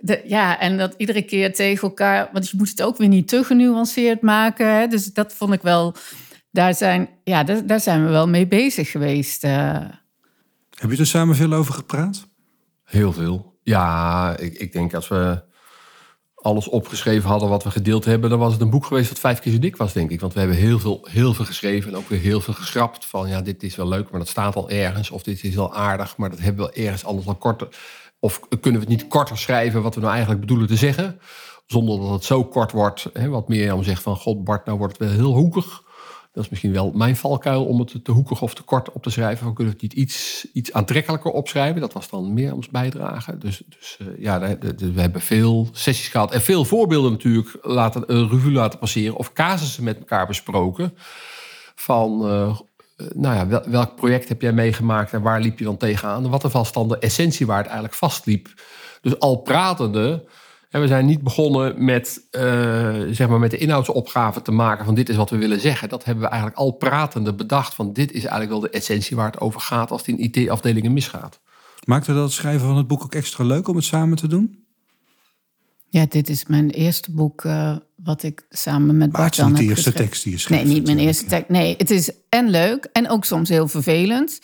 de, 0.00 0.22
ja, 0.24 0.60
en 0.60 0.78
dat 0.78 0.94
iedere 0.96 1.22
keer 1.22 1.54
tegen 1.54 1.88
elkaar, 1.88 2.28
want 2.32 2.50
je 2.50 2.56
moet 2.56 2.68
het 2.68 2.82
ook 2.82 2.96
weer 2.96 3.08
niet 3.08 3.28
te 3.28 3.44
genuanceerd 3.44 4.22
maken. 4.22 4.74
Hè? 4.74 4.86
Dus 4.86 5.12
dat 5.12 5.32
vond 5.32 5.52
ik 5.52 5.62
wel, 5.62 5.94
daar 6.50 6.74
zijn, 6.74 7.08
ja, 7.24 7.44
daar, 7.44 7.66
daar 7.66 7.80
zijn 7.80 8.04
we 8.04 8.10
wel 8.10 8.28
mee 8.28 8.46
bezig 8.46 8.90
geweest. 8.90 9.44
Uh. 9.44 9.76
Heb 10.78 10.90
je 10.90 10.96
er 10.96 11.06
samen 11.06 11.36
veel 11.36 11.52
over 11.52 11.74
gepraat? 11.74 12.26
Heel 12.84 13.12
veel. 13.12 13.58
Ja, 13.62 14.36
ik, 14.36 14.54
ik 14.54 14.72
denk 14.72 14.94
als 14.94 15.08
we 15.08 15.42
alles 16.44 16.68
opgeschreven 16.68 17.28
hadden 17.28 17.48
wat 17.48 17.62
we 17.62 17.70
gedeeld 17.70 18.04
hebben, 18.04 18.30
dan 18.30 18.38
was 18.38 18.52
het 18.52 18.60
een 18.60 18.70
boek 18.70 18.86
geweest 18.86 19.08
dat 19.08 19.18
vijf 19.18 19.40
keer 19.40 19.52
zo 19.52 19.58
dik 19.58 19.76
was, 19.76 19.92
denk 19.92 20.10
ik. 20.10 20.20
Want 20.20 20.32
we 20.32 20.38
hebben 20.38 20.56
heel 20.56 20.78
veel, 20.78 21.06
heel 21.10 21.34
veel 21.34 21.44
geschreven 21.44 21.90
en 21.90 21.96
ook 21.96 22.08
weer 22.08 22.20
heel 22.20 22.40
veel 22.40 22.54
geschrapt. 22.54 23.04
Van 23.04 23.28
ja, 23.28 23.40
dit 23.40 23.62
is 23.62 23.76
wel 23.76 23.88
leuk, 23.88 24.10
maar 24.10 24.20
dat 24.20 24.28
staat 24.28 24.56
al 24.56 24.70
ergens. 24.70 25.10
Of 25.10 25.22
dit 25.22 25.44
is 25.44 25.54
wel 25.54 25.74
aardig, 25.74 26.16
maar 26.16 26.30
dat 26.30 26.38
hebben 26.38 26.66
we 26.66 26.72
ergens 26.72 27.04
anders 27.04 27.26
al 27.26 27.34
korter. 27.34 27.68
Of 28.18 28.40
kunnen 28.48 28.80
we 28.80 28.86
het 28.86 28.88
niet 28.88 29.08
korter 29.08 29.38
schrijven 29.38 29.82
wat 29.82 29.94
we 29.94 30.00
nou 30.00 30.12
eigenlijk 30.12 30.40
bedoelen 30.40 30.66
te 30.66 30.76
zeggen? 30.76 31.20
Zonder 31.66 32.00
dat 32.00 32.10
het 32.10 32.24
zo 32.24 32.44
kort 32.44 32.72
wordt. 32.72 33.10
Hè, 33.12 33.28
wat 33.28 33.48
Mirjam 33.48 33.82
zegt 33.82 34.02
van, 34.02 34.16
god 34.16 34.44
Bart, 34.44 34.66
nou 34.66 34.78
wordt 34.78 34.98
het 34.98 35.08
wel 35.08 35.16
heel 35.18 35.34
hoekig. 35.34 35.82
Dat 36.34 36.44
is 36.44 36.50
misschien 36.50 36.72
wel 36.72 36.90
mijn 36.94 37.16
valkuil 37.16 37.64
om 37.64 37.78
het 37.78 38.04
te 38.04 38.10
hoekig 38.10 38.42
of 38.42 38.54
te 38.54 38.62
kort 38.62 38.92
op 38.92 39.02
te 39.02 39.10
schrijven. 39.10 39.46
We 39.46 39.52
kunnen 39.52 39.72
het 39.72 39.82
niet 39.82 39.92
iets, 39.92 40.46
iets 40.52 40.72
aantrekkelijker 40.72 41.30
opschrijven. 41.30 41.80
Dat 41.80 41.92
was 41.92 42.08
dan 42.08 42.32
meer 42.32 42.54
ons 42.54 42.68
bijdrage. 42.68 43.38
Dus, 43.38 43.62
dus 43.68 43.98
uh, 44.00 44.08
ja, 44.18 44.40
we 44.76 45.00
hebben 45.00 45.20
veel 45.20 45.68
sessies 45.72 46.08
gehad. 46.08 46.32
En 46.32 46.40
veel 46.40 46.64
voorbeelden 46.64 47.10
natuurlijk 47.12 47.58
laten, 47.62 48.02
een 48.06 48.28
revue 48.28 48.52
laten 48.52 48.78
passeren. 48.78 49.16
Of 49.16 49.32
casussen 49.32 49.84
met 49.84 49.98
elkaar 49.98 50.26
besproken. 50.26 50.96
Van, 51.74 52.26
uh, 52.26 52.58
nou 53.14 53.34
ja, 53.34 53.46
wel, 53.46 53.62
welk 53.66 53.96
project 53.96 54.28
heb 54.28 54.42
jij 54.42 54.52
meegemaakt 54.52 55.12
en 55.12 55.22
waar 55.22 55.40
liep 55.40 55.58
je 55.58 55.64
dan 55.64 55.76
tegenaan? 55.76 56.30
Wat 56.30 56.52
was 56.52 56.72
dan 56.72 56.88
de 56.88 56.98
essentie 56.98 57.46
waar 57.46 57.58
het 57.58 57.66
eigenlijk 57.66 57.96
vastliep? 57.96 58.48
Dus 59.00 59.18
al 59.18 59.36
pratende 59.36 60.24
en 60.74 60.80
we 60.80 60.86
zijn 60.86 61.06
niet 61.06 61.22
begonnen 61.22 61.84
met, 61.84 62.20
uh, 62.30 62.42
zeg 63.10 63.28
maar 63.28 63.38
met 63.38 63.50
de 63.50 63.56
inhoudsopgave 63.56 64.42
te 64.42 64.50
maken 64.50 64.84
van 64.84 64.94
dit 64.94 65.08
is 65.08 65.16
wat 65.16 65.30
we 65.30 65.36
willen 65.36 65.60
zeggen. 65.60 65.88
Dat 65.88 66.04
hebben 66.04 66.24
we 66.24 66.30
eigenlijk 66.30 66.60
al 66.60 66.70
pratende 66.70 67.34
bedacht 67.34 67.74
van 67.74 67.92
dit 67.92 68.12
is 68.12 68.20
eigenlijk 68.20 68.50
wel 68.50 68.60
de 68.60 68.70
essentie 68.70 69.16
waar 69.16 69.30
het 69.30 69.40
over 69.40 69.60
gaat 69.60 69.90
als 69.90 70.06
het 70.06 70.18
in 70.18 70.32
IT-afdelingen 70.32 70.92
misgaat. 70.92 71.40
Maakte 71.84 72.12
dat 72.14 72.22
het 72.22 72.32
schrijven 72.32 72.66
van 72.66 72.76
het 72.76 72.86
boek 72.86 73.02
ook 73.02 73.14
extra 73.14 73.44
leuk 73.44 73.68
om 73.68 73.76
het 73.76 73.84
samen 73.84 74.16
te 74.16 74.28
doen? 74.28 74.64
Ja, 75.88 76.06
dit 76.08 76.28
is 76.28 76.46
mijn 76.46 76.70
eerste 76.70 77.12
boek 77.12 77.44
uh, 77.44 77.76
wat 77.96 78.22
ik 78.22 78.46
samen 78.50 78.96
met 78.96 79.12
maar 79.12 79.20
Bart 79.20 79.36
het 79.36 79.46
is 79.46 79.52
niet 79.52 79.60
de 79.60 79.64
eerste 79.64 79.92
tekst 79.92 80.22
die 80.22 80.32
je 80.32 80.38
schrijft. 80.38 80.64
Nee, 80.64 80.74
niet 80.74 80.86
mijn 80.86 80.98
eerste 80.98 81.24
tekst. 81.24 81.48
Nee, 81.48 81.74
het 81.78 81.90
is 81.90 82.12
en 82.28 82.48
leuk 82.48 82.88
en 82.92 83.08
ook 83.08 83.24
soms 83.24 83.48
heel 83.48 83.68
vervelend. 83.68 84.40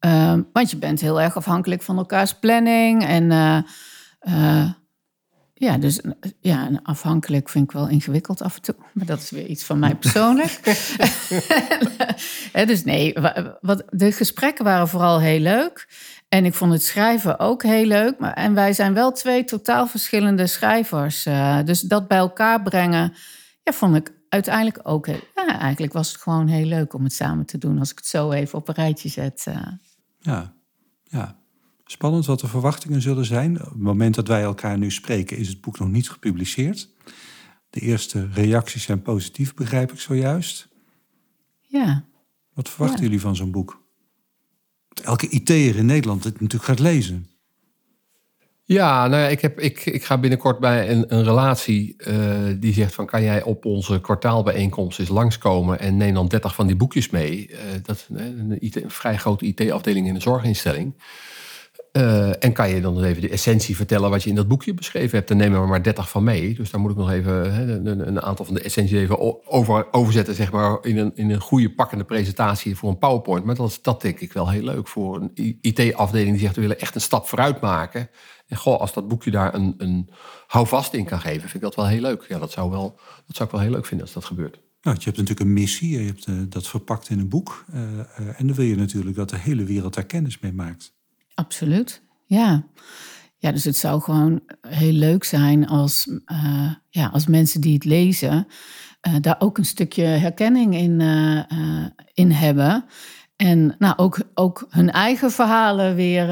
Uh, 0.00 0.34
want 0.52 0.70
je 0.70 0.76
bent 0.76 1.00
heel 1.00 1.20
erg 1.20 1.36
afhankelijk 1.36 1.82
van 1.82 1.96
elkaars 1.96 2.38
planning 2.38 3.04
en... 3.04 3.32
Ja, 5.64 5.78
dus 5.78 6.00
ja, 6.40 6.80
afhankelijk 6.82 7.48
vind 7.48 7.64
ik 7.64 7.72
wel 7.72 7.88
ingewikkeld 7.88 8.42
af 8.42 8.56
en 8.56 8.62
toe. 8.62 8.74
Maar 8.92 9.06
dat 9.06 9.18
is 9.18 9.30
weer 9.30 9.46
iets 9.46 9.64
van 9.64 9.78
mij 9.78 9.94
persoonlijk. 9.94 10.60
dus 12.70 12.84
nee, 12.84 13.14
wat, 13.60 13.84
de 13.90 14.12
gesprekken 14.12 14.64
waren 14.64 14.88
vooral 14.88 15.20
heel 15.20 15.40
leuk. 15.40 15.88
En 16.28 16.44
ik 16.44 16.54
vond 16.54 16.72
het 16.72 16.82
schrijven 16.82 17.38
ook 17.38 17.62
heel 17.62 17.86
leuk. 17.86 18.18
Maar, 18.18 18.32
en 18.32 18.54
wij 18.54 18.72
zijn 18.72 18.94
wel 18.94 19.12
twee 19.12 19.44
totaal 19.44 19.86
verschillende 19.86 20.46
schrijvers. 20.46 21.26
Uh, 21.26 21.58
dus 21.64 21.80
dat 21.80 22.08
bij 22.08 22.18
elkaar 22.18 22.62
brengen, 22.62 23.14
ja, 23.62 23.72
vond 23.72 23.96
ik 23.96 24.12
uiteindelijk 24.28 24.80
ook 24.82 25.06
heel... 25.06 25.20
Ja, 25.34 25.58
eigenlijk 25.58 25.92
was 25.92 26.12
het 26.12 26.20
gewoon 26.20 26.46
heel 26.46 26.66
leuk 26.66 26.94
om 26.94 27.04
het 27.04 27.12
samen 27.12 27.46
te 27.46 27.58
doen... 27.58 27.78
als 27.78 27.90
ik 27.90 27.98
het 27.98 28.06
zo 28.06 28.30
even 28.30 28.58
op 28.58 28.68
een 28.68 28.74
rijtje 28.74 29.08
zet. 29.08 29.44
Uh. 29.48 29.56
Ja, 30.18 30.52
ja. 31.04 31.42
Spannend 31.84 32.26
wat 32.26 32.40
de 32.40 32.46
verwachtingen 32.46 33.02
zullen 33.02 33.24
zijn. 33.24 33.60
Op 33.60 33.72
het 33.72 33.78
moment 33.78 34.14
dat 34.14 34.28
wij 34.28 34.42
elkaar 34.42 34.78
nu 34.78 34.90
spreken, 34.90 35.36
is 35.36 35.48
het 35.48 35.60
boek 35.60 35.78
nog 35.78 35.88
niet 35.88 36.10
gepubliceerd. 36.10 36.90
De 37.70 37.80
eerste 37.80 38.28
reacties 38.32 38.82
zijn 38.82 39.02
positief, 39.02 39.54
begrijp 39.54 39.92
ik 39.92 40.00
zojuist. 40.00 40.68
Ja. 41.60 42.04
Wat 42.52 42.68
verwachten 42.68 43.02
jullie 43.02 43.20
van 43.20 43.36
zo'n 43.36 43.50
boek? 43.50 43.82
elke 45.02 45.28
IT'er 45.28 45.76
in 45.76 45.86
Nederland 45.86 46.24
het 46.24 46.40
natuurlijk 46.40 46.64
gaat 46.64 46.78
lezen. 46.78 47.28
Ja, 48.66 49.06
nou 49.06 49.22
ja, 49.22 49.28
ik, 49.28 49.40
heb, 49.40 49.60
ik, 49.60 49.86
ik 49.86 50.04
ga 50.04 50.18
binnenkort 50.18 50.58
bij 50.58 50.90
een, 50.90 51.14
een 51.14 51.24
relatie 51.24 51.94
uh, 51.98 52.38
die 52.58 52.72
zegt 52.72 52.94
van... 52.94 53.06
kan 53.06 53.22
jij 53.22 53.42
op 53.42 53.64
onze 53.64 54.00
kwartaalbijeenkomst 54.00 54.98
eens 54.98 55.08
langskomen... 55.08 55.78
en 55.78 55.96
neem 55.96 56.14
dan 56.14 56.28
30 56.28 56.54
van 56.54 56.66
die 56.66 56.76
boekjes 56.76 57.10
mee. 57.10 57.50
Uh, 57.50 57.58
dat 57.82 57.96
is 57.96 58.06
een, 58.08 58.50
een, 58.50 58.58
een 58.60 58.90
vrij 58.90 59.16
grote 59.16 59.46
IT-afdeling 59.46 60.06
in 60.06 60.14
een 60.14 60.20
zorginstelling... 60.20 60.94
Uh, 61.96 62.44
en 62.44 62.52
kan 62.52 62.68
je 62.68 62.80
dan 62.80 63.02
even 63.02 63.22
de 63.22 63.28
essentie 63.28 63.76
vertellen 63.76 64.10
wat 64.10 64.22
je 64.22 64.28
in 64.28 64.34
dat 64.34 64.48
boekje 64.48 64.74
beschreven 64.74 65.16
hebt? 65.16 65.28
Dan 65.28 65.36
nemen 65.36 65.60
we 65.60 65.66
maar 65.66 65.82
30 65.82 66.10
van 66.10 66.24
mee. 66.24 66.54
Dus 66.54 66.70
daar 66.70 66.80
moet 66.80 66.90
ik 66.90 66.96
nog 66.96 67.10
even 67.10 67.86
een, 67.86 68.22
aantal 68.22 68.44
van 68.44 68.54
de 68.54 68.60
essentie 68.60 68.98
even 68.98 69.46
over, 69.50 69.92
overzetten, 69.92 70.34
zeg 70.34 70.52
maar, 70.52 70.78
in 70.82 70.98
een, 70.98 71.12
in 71.14 71.30
een 71.30 71.40
goede 71.40 71.70
pakkende 71.70 72.04
presentatie 72.04 72.76
voor 72.76 72.90
een 72.90 72.98
PowerPoint. 72.98 73.44
Maar 73.44 73.54
dat 73.54 73.68
is 73.68 73.82
dat 73.82 74.02
denk 74.02 74.20
ik 74.20 74.32
wel 74.32 74.50
heel 74.50 74.62
leuk 74.62 74.88
voor 74.88 75.16
een 75.16 75.58
IT-afdeling 75.60 76.30
die 76.30 76.40
zegt 76.40 76.54
we 76.54 76.60
willen 76.60 76.80
echt 76.80 76.94
een 76.94 77.00
stap 77.00 77.28
vooruit 77.28 77.60
maken. 77.60 78.10
En 78.46 78.56
goh, 78.56 78.80
als 78.80 78.92
dat 78.92 79.08
boekje 79.08 79.30
daar 79.30 79.54
een, 79.54 79.74
een 79.78 80.10
houvast 80.46 80.92
in 80.92 81.04
kan 81.04 81.20
geven, 81.20 81.40
vind 81.40 81.54
ik 81.54 81.60
dat 81.60 81.74
wel 81.74 81.86
heel 81.86 82.00
leuk. 82.00 82.24
Ja, 82.28 82.38
dat 82.38 82.52
zou, 82.52 82.70
wel, 82.70 82.98
dat 83.26 83.36
zou 83.36 83.48
ik 83.48 83.54
wel 83.54 83.64
heel 83.64 83.74
leuk 83.74 83.86
vinden 83.86 84.06
als 84.06 84.14
dat 84.14 84.24
gebeurt. 84.24 84.60
Nou, 84.82 84.96
je 84.98 85.04
hebt 85.04 85.16
natuurlijk 85.16 85.40
een 85.40 85.52
missie, 85.52 85.98
je 85.98 86.06
hebt 86.06 86.26
uh, 86.26 86.36
dat 86.48 86.68
verpakt 86.68 87.10
in 87.10 87.18
een 87.18 87.28
boek. 87.28 87.64
Uh, 87.74 87.78
en 88.16 88.46
dan 88.46 88.56
wil 88.56 88.64
je 88.64 88.76
natuurlijk 88.76 89.16
dat 89.16 89.30
de 89.30 89.38
hele 89.38 89.64
wereld 89.64 89.94
daar 89.94 90.04
kennis 90.04 90.38
mee 90.38 90.52
maakt. 90.52 90.94
Absoluut, 91.34 92.02
ja. 92.24 92.64
Ja, 93.44 93.52
dus 93.52 93.64
het 93.64 93.76
zou 93.76 94.02
gewoon 94.02 94.40
heel 94.68 94.92
leuk 94.92 95.24
zijn 95.24 95.68
als, 95.68 96.06
uh, 96.26 96.70
ja, 96.88 97.06
als 97.06 97.26
mensen 97.26 97.60
die 97.60 97.74
het 97.74 97.84
lezen 97.84 98.46
uh, 99.08 99.14
daar 99.20 99.36
ook 99.38 99.58
een 99.58 99.64
stukje 99.64 100.04
herkenning 100.04 100.74
in, 100.74 101.00
uh, 101.00 101.42
in 102.14 102.30
hebben. 102.30 102.84
En 103.36 103.74
nou, 103.78 103.96
ook, 103.96 104.18
ook 104.34 104.66
hun 104.70 104.90
eigen 104.90 105.30
verhalen 105.30 105.94
weer, 105.94 106.26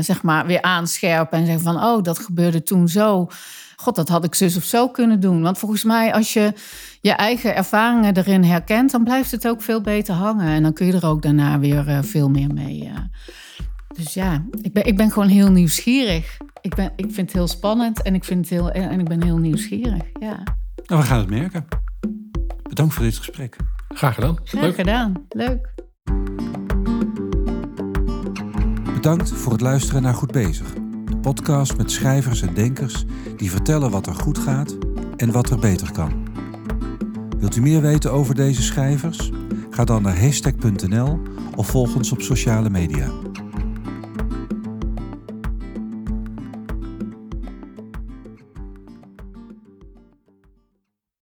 zeg 0.00 0.22
maar, 0.22 0.46
weer 0.46 0.62
aanscherpen. 0.62 1.38
En 1.38 1.46
zeggen 1.46 1.64
van, 1.64 1.84
oh, 1.84 2.02
dat 2.02 2.18
gebeurde 2.18 2.62
toen 2.62 2.88
zo. 2.88 3.28
God, 3.76 3.96
dat 3.96 4.08
had 4.08 4.24
ik 4.24 4.34
zus 4.34 4.56
of 4.56 4.64
zo 4.64 4.88
kunnen 4.88 5.20
doen. 5.20 5.42
Want 5.42 5.58
volgens 5.58 5.84
mij, 5.84 6.14
als 6.14 6.32
je 6.32 6.52
je 7.00 7.12
eigen 7.12 7.54
ervaringen 7.54 8.16
erin 8.16 8.44
herkent, 8.44 8.90
dan 8.90 9.04
blijft 9.04 9.30
het 9.30 9.48
ook 9.48 9.62
veel 9.62 9.80
beter 9.80 10.14
hangen. 10.14 10.48
En 10.48 10.62
dan 10.62 10.72
kun 10.72 10.86
je 10.86 10.92
er 10.92 11.06
ook 11.06 11.22
daarna 11.22 11.58
weer 11.58 12.04
veel 12.04 12.28
meer 12.28 12.52
mee. 12.52 12.92
Dus 13.96 14.14
ja, 14.14 14.44
ik 14.62 14.72
ben, 14.72 14.86
ik 14.86 14.96
ben 14.96 15.10
gewoon 15.10 15.28
heel 15.28 15.50
nieuwsgierig. 15.50 16.36
Ik, 16.60 16.74
ben, 16.74 16.92
ik 16.96 17.04
vind 17.04 17.16
het 17.16 17.32
heel 17.32 17.48
spannend 17.48 18.02
en 18.02 18.14
ik, 18.14 18.24
vind 18.24 18.40
het 18.40 18.48
heel, 18.48 18.70
en 18.70 19.00
ik 19.00 19.08
ben 19.08 19.22
heel 19.22 19.38
nieuwsgierig. 19.38 20.02
Ja. 20.20 20.42
Nou, 20.86 21.00
we 21.00 21.06
gaan 21.06 21.18
het 21.18 21.30
merken. 21.30 21.64
Bedankt 22.62 22.94
voor 22.94 23.04
dit 23.04 23.16
gesprek. 23.16 23.56
Graag 23.88 24.14
gedaan. 24.14 24.36
Graag 24.44 24.62
Leuk. 24.62 24.74
gedaan. 24.74 25.12
Leuk. 25.28 25.74
Bedankt 28.94 29.32
voor 29.32 29.52
het 29.52 29.60
luisteren 29.60 30.02
naar 30.02 30.14
Goed 30.14 30.32
Bezig. 30.32 30.74
De 31.04 31.16
podcast 31.16 31.76
met 31.76 31.90
schrijvers 31.90 32.42
en 32.42 32.54
denkers 32.54 33.04
die 33.36 33.50
vertellen 33.50 33.90
wat 33.90 34.06
er 34.06 34.14
goed 34.14 34.38
gaat 34.38 34.76
en 35.16 35.32
wat 35.32 35.50
er 35.50 35.58
beter 35.58 35.92
kan. 35.92 36.28
Wilt 37.38 37.56
u 37.56 37.60
meer 37.60 37.80
weten 37.80 38.12
over 38.12 38.34
deze 38.34 38.62
schrijvers? 38.62 39.30
Ga 39.70 39.84
dan 39.84 40.02
naar 40.02 40.20
hashtag.nl 40.20 41.22
of 41.56 41.66
volg 41.66 41.94
ons 41.94 42.12
op 42.12 42.20
sociale 42.20 42.70
media. 42.70 43.10